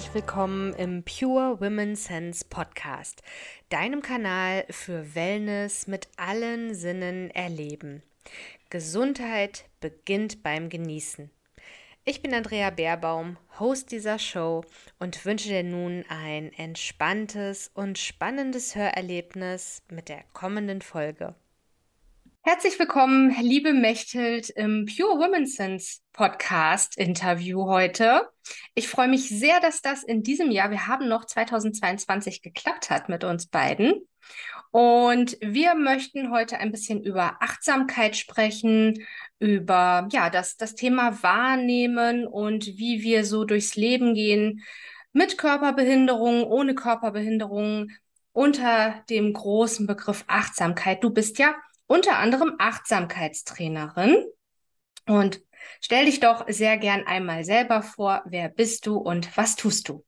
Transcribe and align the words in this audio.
herzlich 0.00 0.14
willkommen 0.14 0.72
im 0.76 1.02
Pure 1.02 1.60
Women 1.60 1.94
Sense 1.94 2.42
Podcast, 2.48 3.22
deinem 3.68 4.00
Kanal 4.00 4.64
für 4.70 5.14
Wellness 5.14 5.88
mit 5.88 6.08
allen 6.16 6.74
Sinnen 6.74 7.30
erleben. 7.32 8.02
Gesundheit 8.70 9.66
beginnt 9.82 10.42
beim 10.42 10.70
Genießen. 10.70 11.28
Ich 12.06 12.22
bin 12.22 12.32
Andrea 12.32 12.70
Baerbaum, 12.70 13.36
Host 13.58 13.92
dieser 13.92 14.18
Show 14.18 14.64
und 14.98 15.22
wünsche 15.26 15.50
dir 15.50 15.64
nun 15.64 16.06
ein 16.08 16.50
entspanntes 16.54 17.70
und 17.74 17.98
spannendes 17.98 18.74
Hörerlebnis 18.74 19.82
mit 19.90 20.08
der 20.08 20.24
kommenden 20.32 20.80
Folge. 20.80 21.34
Herzlich 22.42 22.78
willkommen, 22.78 23.36
liebe 23.42 23.74
Mechthild, 23.74 24.48
im 24.48 24.86
Pure 24.86 25.18
Women 25.18 25.44
Sense 25.44 25.98
Podcast 26.14 26.96
Interview 26.96 27.66
heute. 27.66 28.30
Ich 28.74 28.88
freue 28.88 29.08
mich 29.08 29.28
sehr, 29.28 29.60
dass 29.60 29.82
das 29.82 30.02
in 30.02 30.22
diesem 30.22 30.50
Jahr, 30.50 30.70
wir 30.70 30.86
haben 30.86 31.06
noch 31.06 31.26
2022 31.26 32.40
geklappt 32.40 32.88
hat 32.88 33.10
mit 33.10 33.24
uns 33.24 33.46
beiden. 33.46 34.08
Und 34.70 35.36
wir 35.42 35.74
möchten 35.74 36.30
heute 36.30 36.56
ein 36.56 36.72
bisschen 36.72 37.04
über 37.04 37.36
Achtsamkeit 37.42 38.16
sprechen, 38.16 39.06
über 39.38 40.08
ja, 40.10 40.30
das, 40.30 40.56
das 40.56 40.74
Thema 40.74 41.22
Wahrnehmen 41.22 42.26
und 42.26 42.66
wie 42.66 43.02
wir 43.02 43.26
so 43.26 43.44
durchs 43.44 43.76
Leben 43.76 44.14
gehen 44.14 44.64
mit 45.12 45.36
Körperbehinderung, 45.36 46.44
ohne 46.44 46.74
Körperbehinderung, 46.74 47.90
unter 48.32 49.04
dem 49.10 49.34
großen 49.34 49.86
Begriff 49.86 50.24
Achtsamkeit. 50.26 51.04
Du 51.04 51.10
bist 51.10 51.38
ja 51.38 51.54
unter 51.90 52.18
anderem 52.18 52.54
Achtsamkeitstrainerin. 52.58 54.24
Und 55.06 55.42
stell 55.80 56.04
dich 56.04 56.20
doch 56.20 56.48
sehr 56.48 56.78
gern 56.78 57.04
einmal 57.04 57.42
selber 57.44 57.82
vor. 57.82 58.22
Wer 58.26 58.48
bist 58.48 58.86
du 58.86 58.96
und 58.96 59.36
was 59.36 59.56
tust 59.56 59.88
du? 59.88 60.04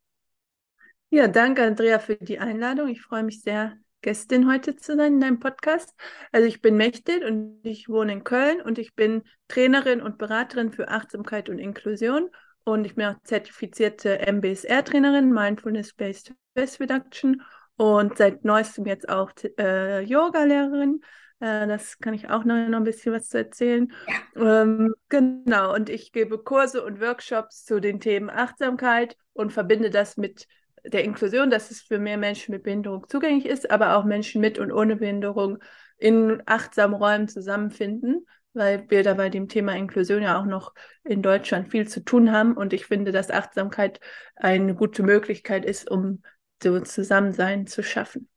Ja, 1.11 1.27
danke, 1.27 1.65
Andrea, 1.65 1.99
für 1.99 2.15
die 2.15 2.39
Einladung. 2.39 2.89
Ich 2.89 3.03
freue 3.03 3.25
mich 3.25 3.43
sehr, 3.43 3.77
Gästin 4.01 4.49
heute 4.49 4.77
zu 4.77 4.97
sein 4.97 5.15
in 5.15 5.21
deinem 5.21 5.41
Podcast. 5.41 5.93
Also 6.31 6.47
ich 6.47 6.61
bin 6.63 6.77
Mechtel 6.77 7.25
und 7.25 7.61
ich 7.65 7.89
wohne 7.89 8.13
in 8.13 8.25
Köln 8.25 8.61
und 8.61 8.79
ich 8.79 8.95
bin 8.95 9.25
Trainerin 9.49 10.01
und 10.01 10.19
Beraterin 10.19 10.71
für 10.71 10.89
Achtsamkeit 10.89 11.49
und 11.49 11.59
Inklusion 11.59 12.31
und 12.63 12.85
ich 12.85 12.95
bin 12.95 13.07
auch 13.07 13.21
zertifizierte 13.25 14.21
MBSR-Trainerin, 14.21 15.33
Mindfulness-Based 15.33 16.33
Stress 16.53 16.79
Reduction 16.79 17.43
und 17.77 18.19
seit 18.19 18.45
neuestem 18.45 18.87
jetzt 18.87 19.09
auch 19.09 19.33
äh, 19.59 20.01
Yoga-Lehrerin 20.03 21.01
äh, 21.43 21.67
das 21.67 21.99
kann 21.99 22.15
ich 22.15 22.31
auch 22.31 22.45
noch, 22.45 22.69
noch 22.69 22.79
ein 22.79 22.85
bisschen 22.85 23.13
was 23.13 23.29
zu 23.29 23.39
erzählen. 23.39 23.93
Ja. 24.37 24.63
Ähm, 24.63 24.95
genau, 25.09 25.75
und 25.75 25.91
ich 25.91 26.13
gebe 26.13 26.39
Kurse 26.39 26.85
und 26.85 27.01
Workshops 27.01 27.65
zu 27.65 27.81
den 27.81 27.99
Themen 27.99 28.31
Achtsamkeit 28.31 29.17
und 29.33 29.53
verbinde 29.53 29.91
das 29.91 30.17
mit 30.17 30.47
der 30.85 31.03
Inklusion, 31.05 31.51
dass 31.51 31.71
es 31.71 31.81
für 31.81 31.99
mehr 31.99 32.17
Menschen 32.17 32.53
mit 32.53 32.63
Behinderung 32.63 33.09
zugänglich 33.09 33.47
ist, 33.47 33.71
aber 33.71 33.97
auch 33.97 34.05
Menschen 34.05 34.41
mit 34.41 34.59
und 34.59 34.73
ohne 34.73 34.97
Behinderung 34.97 35.59
in 35.99 36.43
achtsamen 36.47 36.95
Räumen 36.95 37.29
zusammenfinden, 37.29 38.25
weil 38.53 38.89
wir 38.89 39.03
da 39.03 39.15
bei 39.15 39.29
dem 39.29 39.49
Thema 39.49 39.75
Inklusion 39.75 40.23
ja 40.23 40.41
auch 40.41 40.47
noch 40.47 40.75
in 41.03 41.23
Deutschland 41.23 41.71
viel 41.71 41.89
zu 41.89 42.05
tun 42.05 42.31
haben. 42.33 42.57
Und 42.57 42.73
ich 42.73 42.87
finde, 42.87 43.11
dass 43.11 43.31
Achtsamkeit 43.31 44.01
eine 44.37 44.75
gute 44.75 45.03
Möglichkeit 45.03 45.65
ist, 45.65 45.91
um 45.91 46.23
so 46.63 46.79
Zusammensein 46.81 47.67
zu 47.67 47.83
schaffen. 47.83 48.29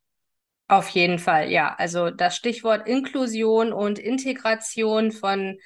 Auf 0.68 0.88
jeden 0.88 1.18
Fall, 1.18 1.50
ja. 1.50 1.74
Also 1.78 2.10
das 2.10 2.36
Stichwort 2.36 2.88
Inklusion 2.88 3.72
und 3.72 3.98
Integration 3.98 5.12
von 5.12 5.58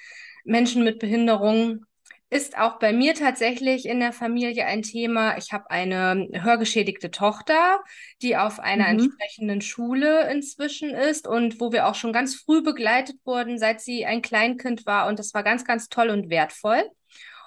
Menschen 0.44 0.84
mit 0.84 0.99
Behinderung 0.99 1.87
ist 2.28 2.56
auch 2.56 2.78
bei 2.78 2.93
mir 2.93 3.15
tatsächlich 3.15 3.87
in 3.87 3.99
der 3.99 4.12
Familie 4.12 4.65
ein 4.66 4.83
Thema. 4.83 5.37
Ich 5.37 5.53
habe 5.53 5.69
eine 5.71 6.28
hörgeschädigte 6.33 7.11
Tochter, 7.11 7.81
die 8.22 8.37
auf 8.37 8.61
einer 8.61 8.84
mhm. 8.84 9.00
entsprechenden 9.00 9.61
Schule 9.62 10.31
inzwischen 10.31 10.91
ist 10.91 11.27
und 11.27 11.61
wo 11.61 11.72
wir 11.72 11.88
auch 11.88 11.97
schon 11.97 12.12
ganz 12.12 12.37
früh 12.37 12.62
begleitet 12.62 13.17
wurden, 13.25 13.59
seit 13.59 13.81
sie 13.81 14.06
ein 14.06 14.22
Kleinkind 14.22 14.87
war. 14.87 15.09
Und 15.09 15.19
das 15.19 15.34
war 15.34 15.43
ganz, 15.43 15.65
ganz 15.65 15.88
toll 15.88 16.09
und 16.11 16.31
wertvoll. 16.31 16.84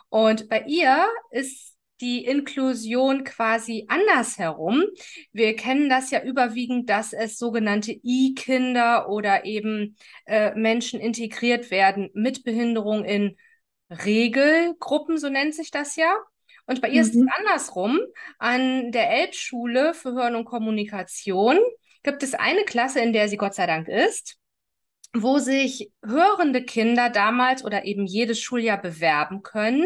Und 0.10 0.50
bei 0.50 0.64
ihr 0.68 1.06
ist 1.32 1.73
die 2.02 2.26
Inklusion 2.26 3.24
quasi 3.24 3.86
andersherum. 3.88 4.84
Wir 5.32 5.56
kennen 5.56 5.90
das 5.90 6.12
ja 6.12 6.24
überwiegend, 6.24 6.90
dass 6.90 7.14
es 7.14 7.38
sogenannte 7.38 7.92
E-Kinder 8.04 9.10
oder 9.10 9.46
eben 9.46 9.96
äh, 10.26 10.54
Menschen 10.56 11.00
integriert 11.00 11.72
werden 11.72 12.10
mit 12.14 12.44
Behinderung 12.44 13.06
in 13.06 13.38
Regelgruppen, 13.90 15.18
so 15.18 15.30
nennt 15.30 15.56
sich 15.56 15.72
das 15.72 15.96
ja. 15.96 16.16
Und 16.66 16.82
bei 16.82 16.90
ihr 16.90 17.02
mhm. 17.04 17.08
ist 17.08 17.16
es 17.16 17.22
mhm. 17.22 17.30
andersrum. 17.38 18.00
An 18.40 18.92
der 18.92 19.10
Elbschule 19.10 19.94
für 19.94 20.14
Hören 20.14 20.36
und 20.36 20.46
Kommunikation 20.46 21.60
gibt 22.04 22.24
es 22.24 22.34
eine 22.34 22.64
Klasse, 22.64 23.02
in 23.02 23.14
der 23.14 23.30
sie 23.30 23.38
Gott 23.38 23.54
sei 23.54 23.68
Dank 23.68 23.88
ist, 23.88 24.38
wo 25.14 25.40
sich 25.40 25.92
hörende 26.04 26.64
Kinder 26.64 27.10
damals 27.10 27.64
oder 27.64 27.86
eben 27.86 28.06
jedes 28.06 28.42
Schuljahr 28.42 28.82
bewerben 28.82 29.44
können 29.44 29.86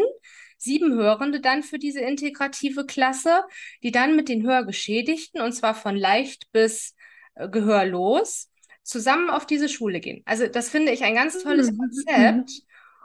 sieben 0.58 0.92
Hörende 0.92 1.40
dann 1.40 1.62
für 1.62 1.78
diese 1.78 2.00
integrative 2.00 2.84
Klasse, 2.84 3.44
die 3.82 3.92
dann 3.92 4.16
mit 4.16 4.28
den 4.28 4.42
Hörgeschädigten, 4.42 5.40
und 5.40 5.52
zwar 5.52 5.74
von 5.74 5.96
leicht 5.96 6.52
bis 6.52 6.94
äh, 7.34 7.48
gehörlos, 7.48 8.50
zusammen 8.82 9.30
auf 9.30 9.46
diese 9.46 9.68
Schule 9.68 10.00
gehen. 10.00 10.22
Also 10.24 10.46
das 10.46 10.68
finde 10.68 10.92
ich 10.92 11.04
ein 11.04 11.14
ganz 11.14 11.42
tolles 11.42 11.70
mhm. 11.70 11.78
Konzept. 11.78 12.50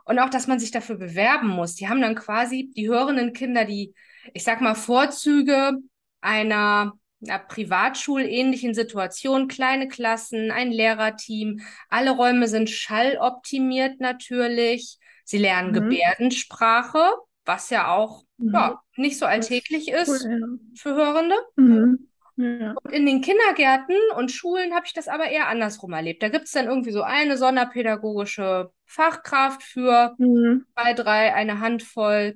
Und 0.05 0.19
auch, 0.19 0.29
dass 0.29 0.47
man 0.47 0.59
sich 0.59 0.71
dafür 0.71 0.97
bewerben 0.97 1.47
muss. 1.47 1.75
Die 1.75 1.87
haben 1.87 2.01
dann 2.01 2.15
quasi 2.15 2.69
die 2.75 2.89
hörenden 2.89 3.31
Kinder, 3.31 3.63
die, 3.63 3.93
ich 4.33 4.43
sag 4.43 4.59
mal, 4.59 4.75
Vorzüge 4.75 5.77
einer, 6.19 6.93
einer 7.25 7.39
privatschulähnlichen 7.39 8.73
Situation, 8.73 9.47
kleine 9.47 9.87
Klassen, 9.87 10.51
ein 10.51 10.71
Lehrerteam, 10.71 11.61
alle 11.89 12.11
Räume 12.11 12.49
sind 12.49 12.69
schalloptimiert 12.69 14.01
natürlich. 14.01 14.97
Sie 15.23 15.37
lernen 15.37 15.69
mhm. 15.69 15.75
Gebärdensprache, 15.75 17.13
was 17.45 17.69
ja 17.69 17.93
auch 17.93 18.23
mhm. 18.37 18.53
ja, 18.53 18.81
nicht 18.95 19.17
so 19.17 19.25
alltäglich 19.25 19.89
ist, 19.89 20.07
ist 20.07 20.25
cool, 20.25 20.39
ja. 20.39 20.47
für 20.75 20.95
Hörende. 20.95 21.35
Mhm. 21.55 22.09
Ja. 22.35 22.73
Und 22.83 22.91
in 22.91 23.05
den 23.05 23.21
Kindergärten 23.21 23.95
und 24.17 24.31
Schulen 24.31 24.73
habe 24.73 24.85
ich 24.87 24.93
das 24.93 25.07
aber 25.07 25.29
eher 25.29 25.49
andersrum 25.49 25.93
erlebt. 25.93 26.23
Da 26.23 26.29
gibt 26.29 26.45
es 26.45 26.51
dann 26.51 26.65
irgendwie 26.65 26.91
so 26.91 27.03
eine 27.03 27.37
sonderpädagogische 27.37 28.71
Fachkraft 28.85 29.61
für 29.61 30.15
mhm. 30.17 30.65
zwei, 30.73 30.93
drei, 30.93 31.33
eine 31.33 31.59
Handvoll 31.59 32.35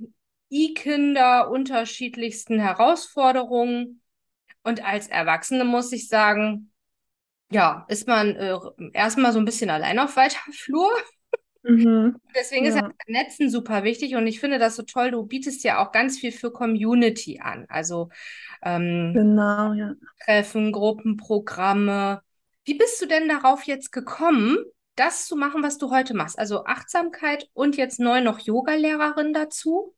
I-Kinder 0.51 1.49
unterschiedlichsten 1.49 2.59
Herausforderungen. 2.59 4.01
Und 4.63 4.85
als 4.85 5.07
Erwachsene 5.07 5.63
muss 5.63 5.91
ich 5.91 6.07
sagen, 6.07 6.71
ja, 7.51 7.85
ist 7.87 8.07
man 8.07 8.35
äh, 8.35 8.57
erstmal 8.93 9.31
so 9.31 9.39
ein 9.39 9.45
bisschen 9.45 9.69
allein 9.69 9.99
auf 9.99 10.15
weiter 10.15 10.39
Flur. 10.51 10.91
Mhm. 11.67 12.15
Deswegen 12.33 12.65
ja. 12.65 12.69
ist 12.69 12.77
ja 12.77 12.91
Netzen 13.07 13.49
super 13.49 13.83
wichtig 13.83 14.15
und 14.15 14.25
ich 14.25 14.39
finde 14.39 14.57
das 14.57 14.75
so 14.75 14.83
toll. 14.83 15.11
Du 15.11 15.23
bietest 15.25 15.63
ja 15.63 15.83
auch 15.83 15.91
ganz 15.91 16.17
viel 16.17 16.31
für 16.31 16.51
Community 16.51 17.39
an. 17.41 17.65
Also 17.67 18.09
ähm, 18.63 19.11
genau, 19.13 19.73
ja. 19.73 19.93
Treffen, 20.23 20.71
Gruppenprogramme. 20.71 22.21
Wie 22.63 22.75
bist 22.75 23.01
du 23.01 23.05
denn 23.05 23.27
darauf 23.27 23.63
jetzt 23.63 23.91
gekommen, 23.91 24.57
das 24.95 25.27
zu 25.27 25.35
machen, 25.35 25.61
was 25.61 25.77
du 25.77 25.91
heute 25.91 26.13
machst? 26.13 26.39
Also 26.39 26.65
Achtsamkeit 26.65 27.49
und 27.53 27.77
jetzt 27.77 27.99
neu 27.99 28.21
noch 28.21 28.39
Yoga-Lehrerin 28.39 29.33
dazu? 29.33 29.93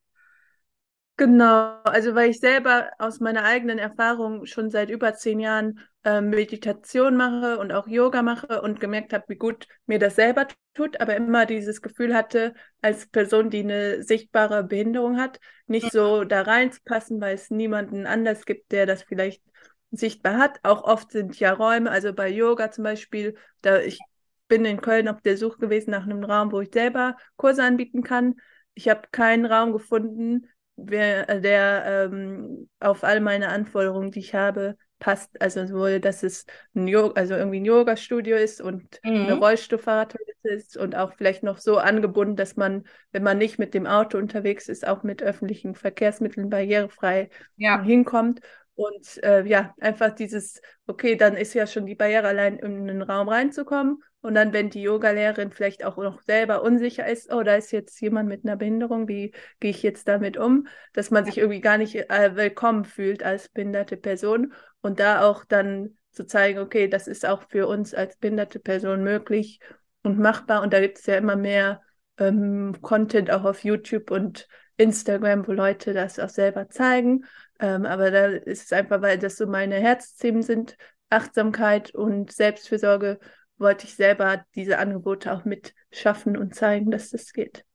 Genau, 1.20 1.82
also 1.84 2.16
weil 2.16 2.30
ich 2.30 2.40
selber 2.40 2.92
aus 2.98 3.20
meiner 3.20 3.44
eigenen 3.44 3.78
Erfahrung 3.78 4.46
schon 4.46 4.70
seit 4.70 4.90
über 4.90 5.16
zehn 5.16 5.42
Jahren 5.42 5.80
äh, 6.06 6.22
Meditation 6.22 7.18
mache 7.18 7.60
und 7.60 7.74
auch 7.74 7.90
Yoga 7.90 8.22
mache 8.22 8.62
und 8.62 8.80
gemerkt 8.80 9.12
habe, 9.12 9.26
wie 9.28 9.36
gut 9.36 9.68
mir 9.86 10.00
das 10.00 10.16
selber 10.16 10.48
tut, 10.76 11.02
aber 11.02 11.18
immer 11.18 11.46
dieses 11.46 11.82
Gefühl 11.82 12.16
hatte, 12.16 12.54
als 12.82 13.06
Person, 13.08 13.50
die 13.50 13.60
eine 13.60 14.02
sichtbare 14.02 14.64
Behinderung 14.64 15.20
hat, 15.20 15.42
nicht 15.68 15.92
so 15.92 16.24
da 16.24 16.44
reinzupassen, 16.44 17.20
weil 17.20 17.36
es 17.36 17.50
niemanden 17.50 18.08
anders 18.08 18.46
gibt, 18.46 18.72
der 18.72 18.86
das 18.86 19.04
vielleicht 19.04 19.44
sichtbar 19.92 20.38
hat. 20.38 20.60
Auch 20.64 20.84
oft 20.86 21.12
sind 21.12 21.38
ja 21.38 21.52
Räume, 21.52 21.92
also 21.92 22.14
bei 22.14 22.30
Yoga 22.30 22.72
zum 22.72 22.86
Beispiel, 22.86 23.36
da 23.62 23.80
ich 23.82 24.00
bin 24.48 24.64
in 24.64 24.80
Köln 24.80 25.10
auf 25.10 25.20
der 25.22 25.36
Suche 25.36 25.60
gewesen 25.60 25.92
nach 25.92 26.04
einem 26.04 26.24
Raum, 26.24 26.54
wo 26.54 26.62
ich 26.62 26.70
selber 26.74 27.18
Kurse 27.36 27.62
anbieten 27.62 28.04
kann. 28.04 28.36
Ich 28.74 28.88
habe 28.88 29.02
keinen 29.12 29.46
Raum 29.46 29.74
gefunden, 29.74 30.48
der 30.86 32.10
ähm, 32.12 32.70
auf 32.80 33.04
all 33.04 33.20
meine 33.22 33.50
Anforderungen, 33.50 34.12
die 34.12 34.20
ich 34.20 34.36
habe, 34.36 34.76
passt. 35.00 35.42
Also 35.42 35.66
sowohl, 35.66 36.00
dass 36.00 36.24
es 36.24 36.46
ein 36.76 36.88
Yoga, 36.88 37.20
also 37.20 37.34
irgendwie 37.34 37.60
ein 37.60 37.66
Yoga-Studio 37.66 38.38
ist 38.38 38.62
und 38.62 39.00
mhm. 39.04 39.26
eine 39.26 39.34
Rollstuhlfahrradtoilette 39.36 40.50
ist 40.50 40.78
und 40.78 40.96
auch 40.96 41.14
vielleicht 41.14 41.44
noch 41.44 41.58
so 41.58 41.78
angebunden, 41.78 42.36
dass 42.36 42.56
man, 42.56 42.84
wenn 43.12 43.24
man 43.24 43.38
nicht 43.38 43.58
mit 43.58 43.74
dem 43.74 43.88
Auto 43.88 44.18
unterwegs 44.18 44.70
ist, 44.70 44.88
auch 44.88 45.04
mit 45.04 45.24
öffentlichen 45.24 45.76
Verkehrsmitteln 45.76 46.50
barrierefrei 46.50 47.30
ja. 47.56 47.82
hinkommt. 47.82 48.42
Und 48.80 49.22
äh, 49.24 49.44
ja, 49.46 49.76
einfach 49.82 50.12
dieses, 50.12 50.62
okay, 50.88 51.18
dann 51.18 51.36
ist 51.36 51.54
ja 51.54 51.68
schon 51.68 51.86
die 51.86 51.96
Barriere 51.96 52.30
allein 52.30 52.58
in 52.60 52.88
den 52.88 53.02
Raum 53.02 53.28
reinzukommen. 53.28 54.02
Und 54.22 54.36
dann, 54.36 54.54
wenn 54.54 54.70
die 54.70 54.84
Yogalehrerin 54.84 55.52
vielleicht 55.52 55.84
auch 55.84 55.98
noch 55.98 56.22
selber 56.22 56.62
unsicher 56.62 57.06
ist, 57.06 57.30
oh, 57.30 57.44
da 57.44 57.56
ist 57.56 57.74
jetzt 57.74 58.00
jemand 58.00 58.30
mit 58.30 58.46
einer 58.46 58.56
Behinderung, 58.56 59.10
wie 59.10 59.34
gehe 59.60 59.72
ich 59.72 59.84
jetzt 59.84 60.08
damit 60.08 60.38
um, 60.38 60.66
dass 60.94 61.12
man 61.12 61.26
sich 61.26 61.40
irgendwie 61.40 61.60
gar 61.60 61.78
nicht 61.78 61.94
äh, 61.94 62.38
willkommen 62.38 62.86
fühlt 62.86 63.22
als 63.22 63.50
behinderte 63.50 63.98
Person. 63.98 64.54
Und 64.80 65.02
da 65.02 65.28
auch 65.30 65.44
dann 65.44 65.98
zu 66.12 66.26
zeigen, 66.26 66.60
okay, 66.60 66.88
das 66.88 67.10
ist 67.10 67.26
auch 67.26 67.44
für 67.50 67.68
uns 67.68 67.94
als 67.94 68.16
behinderte 68.16 68.60
Person 68.60 69.04
möglich 69.04 69.60
und 70.04 70.20
machbar. 70.20 70.62
Und 70.62 70.72
da 70.72 70.80
gibt 70.80 71.00
es 71.00 71.06
ja 71.06 71.18
immer 71.18 71.36
mehr 71.36 71.82
ähm, 72.18 72.78
Content 72.82 73.30
auch 73.30 73.44
auf 73.44 73.66
YouTube 73.66 74.10
und 74.10 74.48
Instagram, 74.78 75.46
wo 75.46 75.52
Leute 75.52 75.92
das 75.94 76.18
auch 76.18 76.30
selber 76.30 76.70
zeigen. 76.70 77.26
Ähm, 77.60 77.86
aber 77.86 78.12
da 78.12 78.28
ist 78.28 78.66
es 78.66 78.72
einfach, 78.74 79.02
weil 79.02 79.18
das 79.18 79.38
so 79.38 79.48
meine 79.48 79.76
Herzthemen 79.76 80.42
sind, 80.42 80.78
Achtsamkeit 81.10 81.94
und 81.94 82.32
Selbstfürsorge, 82.32 83.20
wollte 83.58 83.86
ich 83.86 83.96
selber 83.96 84.46
diese 84.56 84.80
Angebote 84.80 85.34
auch 85.34 85.44
mit 85.44 85.74
schaffen 85.92 86.38
und 86.38 86.56
zeigen, 86.56 86.92
dass 86.92 87.10
das 87.10 87.34
geht. 87.34 87.66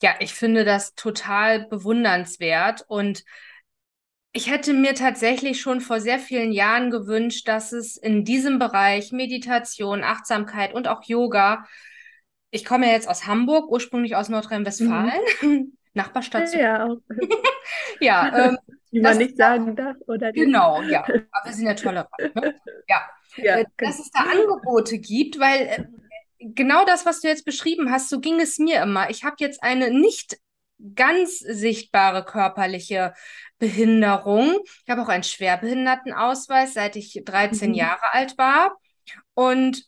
Ja, 0.00 0.14
ich 0.20 0.32
finde 0.32 0.64
das 0.64 0.94
total 0.94 1.66
bewundernswert 1.66 2.84
und 2.86 3.24
ich 4.32 4.50
hätte 4.50 4.72
mir 4.72 4.94
tatsächlich 4.94 5.60
schon 5.60 5.80
vor 5.80 6.00
sehr 6.00 6.20
vielen 6.20 6.52
Jahren 6.52 6.90
gewünscht, 6.90 7.48
dass 7.48 7.72
es 7.72 7.96
in 7.96 8.24
diesem 8.24 8.58
Bereich 8.60 9.10
Meditation, 9.10 10.04
Achtsamkeit 10.04 10.74
und 10.74 10.86
auch 10.86 11.02
Yoga, 11.02 11.64
ich 12.50 12.64
komme 12.64 12.86
ja 12.86 12.92
jetzt 12.92 13.08
aus 13.08 13.26
Hamburg, 13.26 13.70
ursprünglich 13.70 14.16
aus 14.16 14.28
Nordrhein-Westfalen, 14.28 15.20
mhm. 15.42 15.72
Nachbarstadt. 15.94 16.54
Ja, 16.54 16.86
auch. 16.86 16.98
ja, 18.00 18.32
ähm, 18.48 18.58
wie 18.90 19.00
man 19.00 19.18
nicht 19.18 19.36
sagen 19.36 19.76
darf, 19.76 19.96
oder? 20.06 20.32
Genau, 20.32 20.82
ja. 20.82 21.02
Aber 21.04 21.44
wir 21.44 21.52
sind 21.52 21.66
ja 21.66 21.74
tolerant. 21.74 22.10
Ne? 22.18 22.54
Ja. 22.88 23.08
ja 23.36 23.58
äh, 23.58 23.64
genau. 23.76 23.90
Dass 23.90 23.98
es 23.98 24.10
da 24.10 24.20
Angebote 24.20 24.98
gibt, 24.98 25.38
weil 25.38 25.60
äh, 25.66 25.84
genau 26.38 26.84
das, 26.84 27.06
was 27.06 27.20
du 27.20 27.28
jetzt 27.28 27.44
beschrieben 27.44 27.90
hast, 27.90 28.08
so 28.08 28.20
ging 28.20 28.40
es 28.40 28.58
mir 28.58 28.82
immer. 28.82 29.10
Ich 29.10 29.24
habe 29.24 29.36
jetzt 29.38 29.62
eine 29.62 29.90
nicht 29.90 30.38
ganz 30.94 31.38
sichtbare 31.38 32.24
körperliche 32.24 33.14
Behinderung. 33.58 34.58
Ich 34.84 34.90
habe 34.90 35.02
auch 35.02 35.08
einen 35.08 35.24
Schwerbehindertenausweis, 35.24 36.74
seit 36.74 36.96
ich 36.96 37.20
13 37.24 37.70
mhm. 37.70 37.74
Jahre 37.74 38.12
alt 38.12 38.38
war. 38.38 38.76
Und 39.34 39.84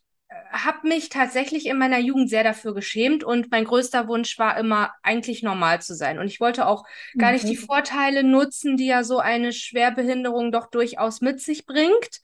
habe 0.53 0.89
mich 0.89 1.09
tatsächlich 1.09 1.67
in 1.67 1.79
meiner 1.79 1.99
Jugend 1.99 2.31
sehr 2.31 2.45
dafür 2.45 2.75
geschämt 2.75 3.25
und 3.25 3.51
mein 3.51 3.65
größter 3.65 4.09
Wunsch 4.09 4.39
war 4.39 4.57
immer, 4.59 4.93
eigentlich 5.03 5.43
normal 5.43 5.81
zu 5.81 5.95
sein. 5.95 6.19
Und 6.19 6.27
ich 6.27 6.41
wollte 6.41 6.67
auch 6.67 6.85
gar 7.17 7.31
okay. 7.31 7.45
nicht 7.45 7.49
die 7.49 7.57
Vorteile 7.57 8.23
nutzen, 8.23 8.77
die 8.77 8.87
ja 8.87 9.05
so 9.05 9.19
eine 9.19 9.53
Schwerbehinderung 9.53 10.53
doch 10.53 10.71
durchaus 10.71 11.21
mit 11.21 11.41
sich 11.41 11.67
bringt 11.67 12.21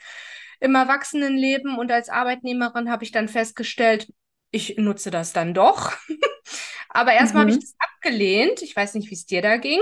im 0.61 0.75
Erwachsenenleben. 0.75 1.79
Und 1.79 1.91
als 1.91 2.09
Arbeitnehmerin 2.09 2.91
habe 2.91 3.05
ich 3.05 3.13
dann 3.13 3.29
festgestellt, 3.29 4.13
ich 4.51 4.77
nutze 4.77 5.11
das 5.11 5.33
dann 5.33 5.55
doch. 5.55 5.93
Aber 6.89 7.13
erstmal 7.13 7.45
mhm. 7.45 7.51
habe 7.51 7.59
ich 7.59 7.65
das 7.65 7.77
abgelehnt. 7.79 8.63
Ich 8.63 8.75
weiß 8.75 8.95
nicht, 8.95 9.11
wie 9.11 9.15
es 9.15 9.27
dir 9.27 9.43
da 9.43 9.57
ging. 9.57 9.81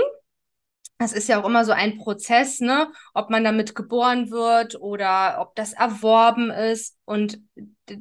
Das 0.97 1.11
ist 1.11 1.27
ja 1.27 1.41
auch 1.41 1.45
immer 1.45 1.65
so 1.65 1.73
ein 1.73 1.97
Prozess, 1.97 2.61
ne? 2.61 2.89
Ob 3.13 3.29
man 3.29 3.43
damit 3.43 3.75
geboren 3.75 4.31
wird 4.31 4.79
oder 4.79 5.41
ob 5.41 5.53
das 5.55 5.73
erworben 5.73 6.49
ist. 6.51 6.97
Und 7.03 7.41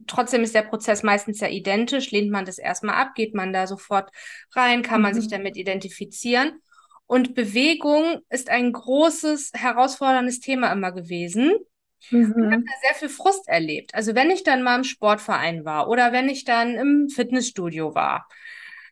trotzdem 0.06 0.42
ist 0.44 0.54
der 0.54 0.62
Prozess 0.62 1.02
meistens 1.02 1.40
ja 1.40 1.48
identisch. 1.48 2.12
Lehnt 2.12 2.30
man 2.30 2.44
das 2.44 2.58
erstmal 2.58 2.94
ab, 2.94 3.14
geht 3.16 3.34
man 3.34 3.52
da 3.52 3.66
sofort 3.66 4.10
rein, 4.52 4.82
kann 4.82 5.02
man 5.02 5.12
sich 5.12 5.26
mhm. 5.26 5.30
damit 5.30 5.56
identifizieren. 5.56 6.60
Und 7.06 7.34
Bewegung 7.34 8.20
ist 8.30 8.48
ein 8.48 8.72
großes, 8.72 9.50
herausforderndes 9.54 10.38
Thema 10.38 10.72
immer 10.72 10.92
gewesen. 10.92 11.52
Mhm. 12.10 12.34
Ich 12.36 12.52
habe 12.52 12.64
da 12.64 12.72
sehr 12.86 12.94
viel 12.94 13.08
Frust 13.08 13.48
erlebt. 13.48 13.94
Also 13.94 14.14
wenn 14.14 14.30
ich 14.30 14.44
dann 14.44 14.62
mal 14.62 14.76
im 14.76 14.84
Sportverein 14.84 15.64
war 15.64 15.88
oder 15.88 16.12
wenn 16.12 16.28
ich 16.28 16.44
dann 16.44 16.76
im 16.76 17.08
Fitnessstudio 17.08 17.94
war, 17.96 18.28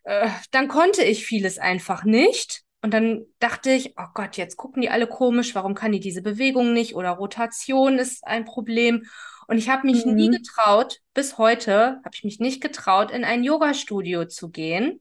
äh, 0.03 0.29
dann 0.51 0.67
konnte 0.67 1.05
ich 1.05 1.25
vieles 1.25 1.59
einfach 1.59 2.03
nicht 2.03 2.62
und 2.83 2.93
dann 2.93 3.27
dachte 3.39 3.71
ich, 3.71 3.95
oh 3.97 4.09
Gott, 4.13 4.37
jetzt 4.37 4.57
gucken 4.57 4.83
die 4.83 4.91
alle 4.91 5.07
komisch, 5.07 5.55
warum 5.55 5.75
kann 5.75 5.93
die 5.93 6.01
diese 6.01 6.21
Bewegung 6.21 6.73
nicht 6.73 6.97
oder 6.97 7.11
Rotation 7.11 7.99
ist 7.99 8.27
ein 8.27 8.45
Problem. 8.45 9.05
Und 9.47 9.57
ich 9.57 9.69
habe 9.69 9.87
mich 9.87 10.05
mhm. 10.05 10.15
nie 10.15 10.31
getraut, 10.31 10.99
bis 11.15 11.39
heute 11.39 12.01
habe 12.05 12.11
ich 12.13 12.25
mich 12.25 12.41
nicht 12.41 12.61
getraut, 12.61 13.13
in 13.13 13.25
ein 13.25 13.45
Yoga-Studio 13.45 14.25
zu 14.27 14.51
gehen, 14.51 15.01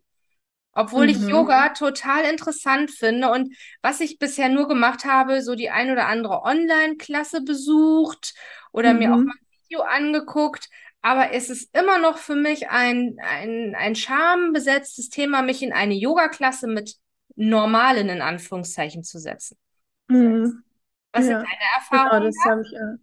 obwohl 0.73 1.05
mhm. 1.05 1.09
ich 1.09 1.27
Yoga 1.27 1.69
total 1.69 2.25
interessant 2.25 2.91
finde. 2.91 3.31
Und 3.31 3.55
was 3.81 3.99
ich 3.99 4.19
bisher 4.19 4.49
nur 4.49 4.67
gemacht 4.67 5.03
habe, 5.05 5.41
so 5.41 5.55
die 5.55 5.71
ein 5.71 5.89
oder 5.91 6.05
andere 6.05 6.43
Online-Klasse 6.43 7.41
besucht 7.41 8.35
oder 8.71 8.93
mhm. 8.93 8.99
mir 8.99 9.13
auch 9.13 9.17
mhm. 9.17 9.25
mal 9.25 9.33
ein 9.33 9.63
Video 9.63 9.81
angeguckt. 9.81 10.69
Aber 11.01 11.31
es 11.31 11.49
ist 11.49 11.75
immer 11.75 11.97
noch 11.97 12.19
für 12.19 12.35
mich 12.35 12.69
ein, 12.69 13.17
ein, 13.23 13.73
ein 13.75 13.95
schambesetztes 13.95 15.09
Thema, 15.09 15.41
mich 15.41 15.63
in 15.63 15.73
eine 15.73 15.95
Yoga-Klasse 15.95 16.67
mit 16.67 17.00
normalen 17.35 18.09
in 18.09 18.21
Anführungszeichen 18.21 19.03
zu 19.03 19.19
setzen. 19.19 19.57
Mhm. 20.07 20.63
Was 21.11 21.27
ja. 21.27 21.39
sind 21.39 21.47
deine 21.49 21.75
Erfahrungen? 21.75 22.31
Genau, 22.31 22.61
ich 22.61 22.71
ja. 22.71 22.95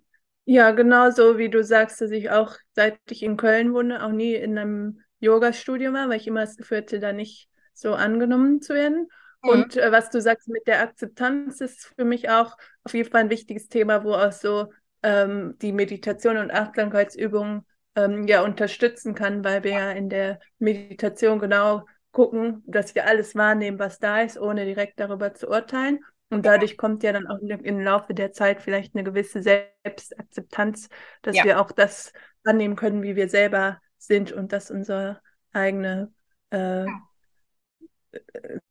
Ja, 0.50 0.70
genau 0.70 1.10
so 1.10 1.36
wie 1.36 1.50
du 1.50 1.62
sagst, 1.62 2.00
dass 2.00 2.10
ich 2.10 2.30
auch, 2.30 2.56
seit 2.72 2.98
ich 3.10 3.22
in 3.22 3.36
Köln 3.36 3.74
wohne, 3.74 4.02
auch 4.02 4.12
nie 4.12 4.34
in 4.34 4.56
einem 4.56 5.00
Yoga-Studio 5.20 5.92
war, 5.92 6.08
weil 6.08 6.16
ich 6.16 6.26
immer 6.26 6.40
das 6.40 6.56
Gefühl 6.56 6.78
hatte, 6.78 7.00
da 7.00 7.12
nicht 7.12 7.50
so 7.74 7.94
angenommen 7.94 8.62
zu 8.62 8.72
werden. 8.72 9.08
Mhm. 9.42 9.50
Und 9.50 9.76
äh, 9.76 9.92
was 9.92 10.08
du 10.08 10.22
sagst 10.22 10.48
mit 10.48 10.66
der 10.66 10.80
Akzeptanz 10.80 11.60
ist 11.60 11.92
für 11.96 12.06
mich 12.06 12.30
auch 12.30 12.56
auf 12.84 12.94
jeden 12.94 13.10
Fall 13.10 13.20
ein 13.22 13.30
wichtiges 13.30 13.68
Thema, 13.68 14.04
wo 14.04 14.14
auch 14.14 14.32
so 14.32 14.72
ähm, 15.02 15.56
die 15.60 15.72
Meditation 15.72 16.38
und 16.38 16.50
Achtsamkeitsübungen 16.50 17.66
ähm, 17.94 18.26
ja 18.26 18.42
unterstützen 18.42 19.14
kann, 19.14 19.44
weil 19.44 19.64
wir 19.64 19.72
ja 19.72 19.90
in 19.90 20.08
der 20.08 20.40
Meditation 20.58 21.38
genau 21.40 21.84
gucken, 22.12 22.62
dass 22.66 22.94
wir 22.94 23.06
alles 23.06 23.34
wahrnehmen, 23.34 23.78
was 23.78 23.98
da 23.98 24.20
ist, 24.22 24.38
ohne 24.38 24.64
direkt 24.64 25.00
darüber 25.00 25.34
zu 25.34 25.48
urteilen. 25.48 26.00
Und 26.30 26.44
dadurch 26.44 26.76
kommt 26.76 27.02
ja 27.02 27.12
dann 27.12 27.26
auch 27.26 27.38
im 27.38 27.80
Laufe 27.80 28.12
der 28.12 28.32
Zeit 28.32 28.60
vielleicht 28.60 28.94
eine 28.94 29.04
gewisse 29.04 29.42
Selbstakzeptanz, 29.42 30.88
dass 31.22 31.36
ja. 31.36 31.44
wir 31.44 31.60
auch 31.60 31.72
das 31.72 32.12
annehmen 32.44 32.76
können, 32.76 33.02
wie 33.02 33.16
wir 33.16 33.28
selber 33.28 33.80
sind 33.96 34.32
und 34.32 34.52
dass 34.52 34.70
unsere 34.70 35.20
eigene 35.52 36.12
äh, 36.50 36.84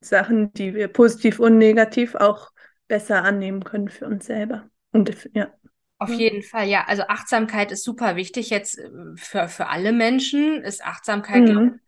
Sachen, 0.01 0.53
die 0.53 0.75
wir 0.75 0.87
positiv 0.87 1.39
und 1.39 1.57
negativ 1.57 2.15
auch 2.15 2.51
besser 2.87 3.23
annehmen 3.23 3.63
können 3.63 3.89
für 3.89 4.05
uns 4.05 4.27
selber. 4.27 4.69
Und 4.91 5.29
ja. 5.33 5.51
Auf 5.99 6.11
jeden 6.11 6.43
Fall, 6.43 6.67
ja. 6.67 6.85
Also 6.87 7.03
Achtsamkeit 7.07 7.71
ist 7.71 7.83
super 7.83 8.15
wichtig. 8.15 8.51
Jetzt 8.51 8.77
äh, 8.77 8.89
für, 9.15 9.47
für 9.47 9.67
alle 9.67 9.93
Menschen 9.93 10.61
ist 10.61 10.85
Achtsamkeit, 10.85 11.41
mhm 11.41 11.79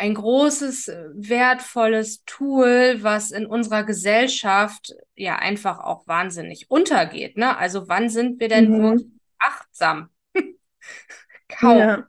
ein 0.00 0.14
großes, 0.14 0.88
äh, 0.88 1.08
wertvolles 1.12 2.24
Tool, 2.24 3.02
was 3.02 3.32
in 3.32 3.44
unserer 3.44 3.84
Gesellschaft 3.84 4.94
ja 5.14 5.36
einfach 5.36 5.78
auch 5.78 6.06
wahnsinnig 6.08 6.70
untergeht. 6.70 7.36
Ne? 7.36 7.54
Also 7.58 7.86
wann 7.86 8.08
sind 8.08 8.40
wir 8.40 8.48
denn 8.48 8.70
mhm. 8.70 8.82
wirklich 8.82 9.08
achtsam? 9.38 10.08
Kaum. 11.48 11.78
Ja. 11.78 12.06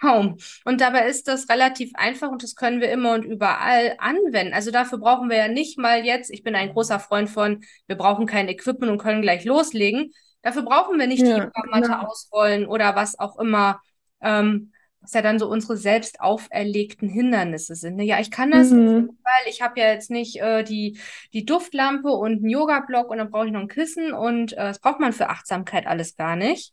Kaum. 0.00 0.36
Und 0.64 0.80
dabei 0.80 1.08
ist 1.08 1.26
das 1.26 1.48
relativ 1.48 1.90
einfach 1.94 2.30
und 2.30 2.44
das 2.44 2.54
können 2.54 2.80
wir 2.80 2.92
immer 2.92 3.14
und 3.14 3.24
überall 3.24 3.96
anwenden. 3.98 4.54
Also 4.54 4.70
dafür 4.70 4.98
brauchen 4.98 5.28
wir 5.28 5.36
ja 5.36 5.48
nicht 5.48 5.78
mal 5.78 6.04
jetzt, 6.04 6.30
ich 6.30 6.44
bin 6.44 6.54
ein 6.54 6.72
großer 6.72 7.00
Freund 7.00 7.28
von, 7.28 7.64
wir 7.88 7.96
brauchen 7.96 8.26
kein 8.26 8.48
Equipment 8.48 8.92
und 8.92 8.98
können 8.98 9.20
gleich 9.20 9.44
loslegen. 9.44 10.12
Dafür 10.42 10.62
brauchen 10.62 10.96
wir 10.96 11.08
nicht 11.08 11.22
ja, 11.22 11.34
die 11.34 11.40
Yoga-Matte 11.42 11.88
genau. 11.88 12.06
ausrollen 12.06 12.66
oder 12.66 12.94
was 12.94 13.18
auch 13.18 13.36
immer. 13.40 13.80
Ähm, 14.20 14.72
was 15.02 15.12
ja 15.12 15.22
dann 15.22 15.38
so 15.38 15.48
unsere 15.48 15.76
selbst 15.76 16.20
auferlegten 16.20 17.08
Hindernisse 17.08 17.74
sind. 17.74 17.96
Ne? 17.96 18.04
Ja, 18.04 18.20
ich 18.20 18.30
kann 18.30 18.52
das 18.52 18.70
mhm. 18.70 18.84
nicht, 18.84 19.08
weil 19.24 19.50
ich 19.50 19.60
habe 19.60 19.78
ja 19.80 19.92
jetzt 19.92 20.10
nicht 20.10 20.40
äh, 20.40 20.62
die, 20.62 20.98
die 21.32 21.44
Duftlampe 21.44 22.08
und 22.08 22.38
einen 22.38 22.48
Yoga-Block 22.48 23.10
und 23.10 23.18
dann 23.18 23.30
brauche 23.30 23.46
ich 23.46 23.52
noch 23.52 23.60
ein 23.60 23.68
Kissen 23.68 24.12
und 24.12 24.52
äh, 24.52 24.56
das 24.56 24.78
braucht 24.78 25.00
man 25.00 25.12
für 25.12 25.28
Achtsamkeit 25.28 25.86
alles 25.86 26.16
gar 26.16 26.36
nicht. 26.36 26.72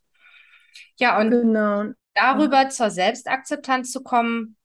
Ja, 0.96 1.18
und 1.20 1.30
genau. 1.30 1.84
darüber 2.14 2.68
zur 2.68 2.90
Selbstakzeptanz 2.90 3.90
zu 3.90 4.02
kommen, 4.02 4.56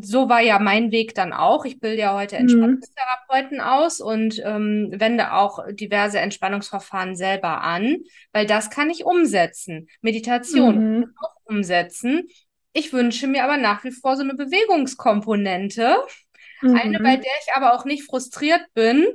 so 0.00 0.28
war 0.28 0.40
ja 0.40 0.58
mein 0.58 0.90
Weg 0.90 1.14
dann 1.14 1.32
auch. 1.32 1.64
Ich 1.64 1.80
bilde 1.80 2.02
ja 2.02 2.14
heute 2.14 2.36
mhm. 2.36 2.42
Entspannungstherapeuten 2.42 3.58
mhm. 3.58 3.64
aus 3.64 4.00
und 4.00 4.40
ähm, 4.44 4.92
wende 4.96 5.32
auch 5.32 5.64
diverse 5.70 6.18
Entspannungsverfahren 6.18 7.16
selber 7.16 7.62
an, 7.62 7.98
weil 8.32 8.46
das 8.46 8.70
kann 8.70 8.90
ich 8.90 9.04
umsetzen. 9.04 9.88
Meditation 10.00 10.98
mhm. 10.98 11.14
auch 11.20 11.36
umsetzen. 11.44 12.28
Ich 12.72 12.92
wünsche 12.92 13.26
mir 13.26 13.44
aber 13.44 13.56
nach 13.56 13.84
wie 13.84 13.92
vor 13.92 14.16
so 14.16 14.22
eine 14.22 14.34
Bewegungskomponente. 14.34 15.96
Mhm. 16.62 16.76
Eine, 16.76 16.98
bei 17.00 17.16
der 17.16 17.32
ich 17.42 17.54
aber 17.54 17.74
auch 17.74 17.84
nicht 17.84 18.04
frustriert 18.04 18.62
bin. 18.74 19.06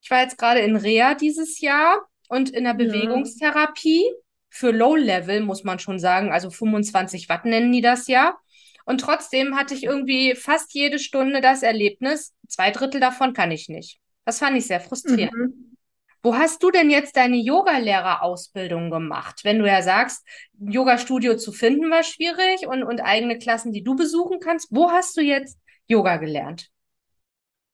Ich 0.00 0.10
war 0.10 0.22
jetzt 0.22 0.38
gerade 0.38 0.60
in 0.60 0.76
Reha 0.76 1.14
dieses 1.14 1.60
Jahr 1.60 2.06
und 2.28 2.50
in 2.50 2.64
der 2.64 2.74
Bewegungstherapie 2.74 4.04
für 4.50 4.70
Low 4.70 4.94
Level, 4.94 5.40
muss 5.40 5.64
man 5.64 5.78
schon 5.78 5.98
sagen. 5.98 6.32
Also 6.32 6.50
25 6.50 7.28
Watt 7.28 7.44
nennen 7.44 7.72
die 7.72 7.80
das 7.80 8.06
ja. 8.06 8.36
Und 8.84 9.00
trotzdem 9.00 9.56
hatte 9.56 9.74
ich 9.74 9.84
irgendwie 9.84 10.34
fast 10.34 10.74
jede 10.74 10.98
Stunde 10.98 11.40
das 11.40 11.62
Erlebnis, 11.62 12.34
zwei 12.48 12.70
Drittel 12.70 13.00
davon 13.00 13.32
kann 13.32 13.50
ich 13.50 13.68
nicht. 13.68 13.98
Das 14.24 14.38
fand 14.38 14.56
ich 14.56 14.66
sehr 14.66 14.80
frustrierend. 14.80 15.32
Mhm. 15.32 15.76
Wo 16.22 16.34
hast 16.36 16.62
du 16.62 16.70
denn 16.70 16.88
jetzt 16.88 17.16
deine 17.16 17.36
Yogalehrerausbildung 17.36 18.90
gemacht? 18.90 19.40
Wenn 19.44 19.58
du 19.58 19.66
ja 19.66 19.82
sagst, 19.82 20.26
Yoga-Studio 20.58 21.36
zu 21.36 21.52
finden 21.52 21.90
war 21.90 22.02
schwierig 22.02 22.66
und, 22.66 22.82
und 22.82 23.00
eigene 23.00 23.38
Klassen, 23.38 23.72
die 23.72 23.84
du 23.84 23.94
besuchen 23.94 24.40
kannst. 24.40 24.68
Wo 24.70 24.90
hast 24.90 25.18
du 25.18 25.20
jetzt 25.20 25.58
Yoga 25.86 26.16
gelernt? 26.16 26.70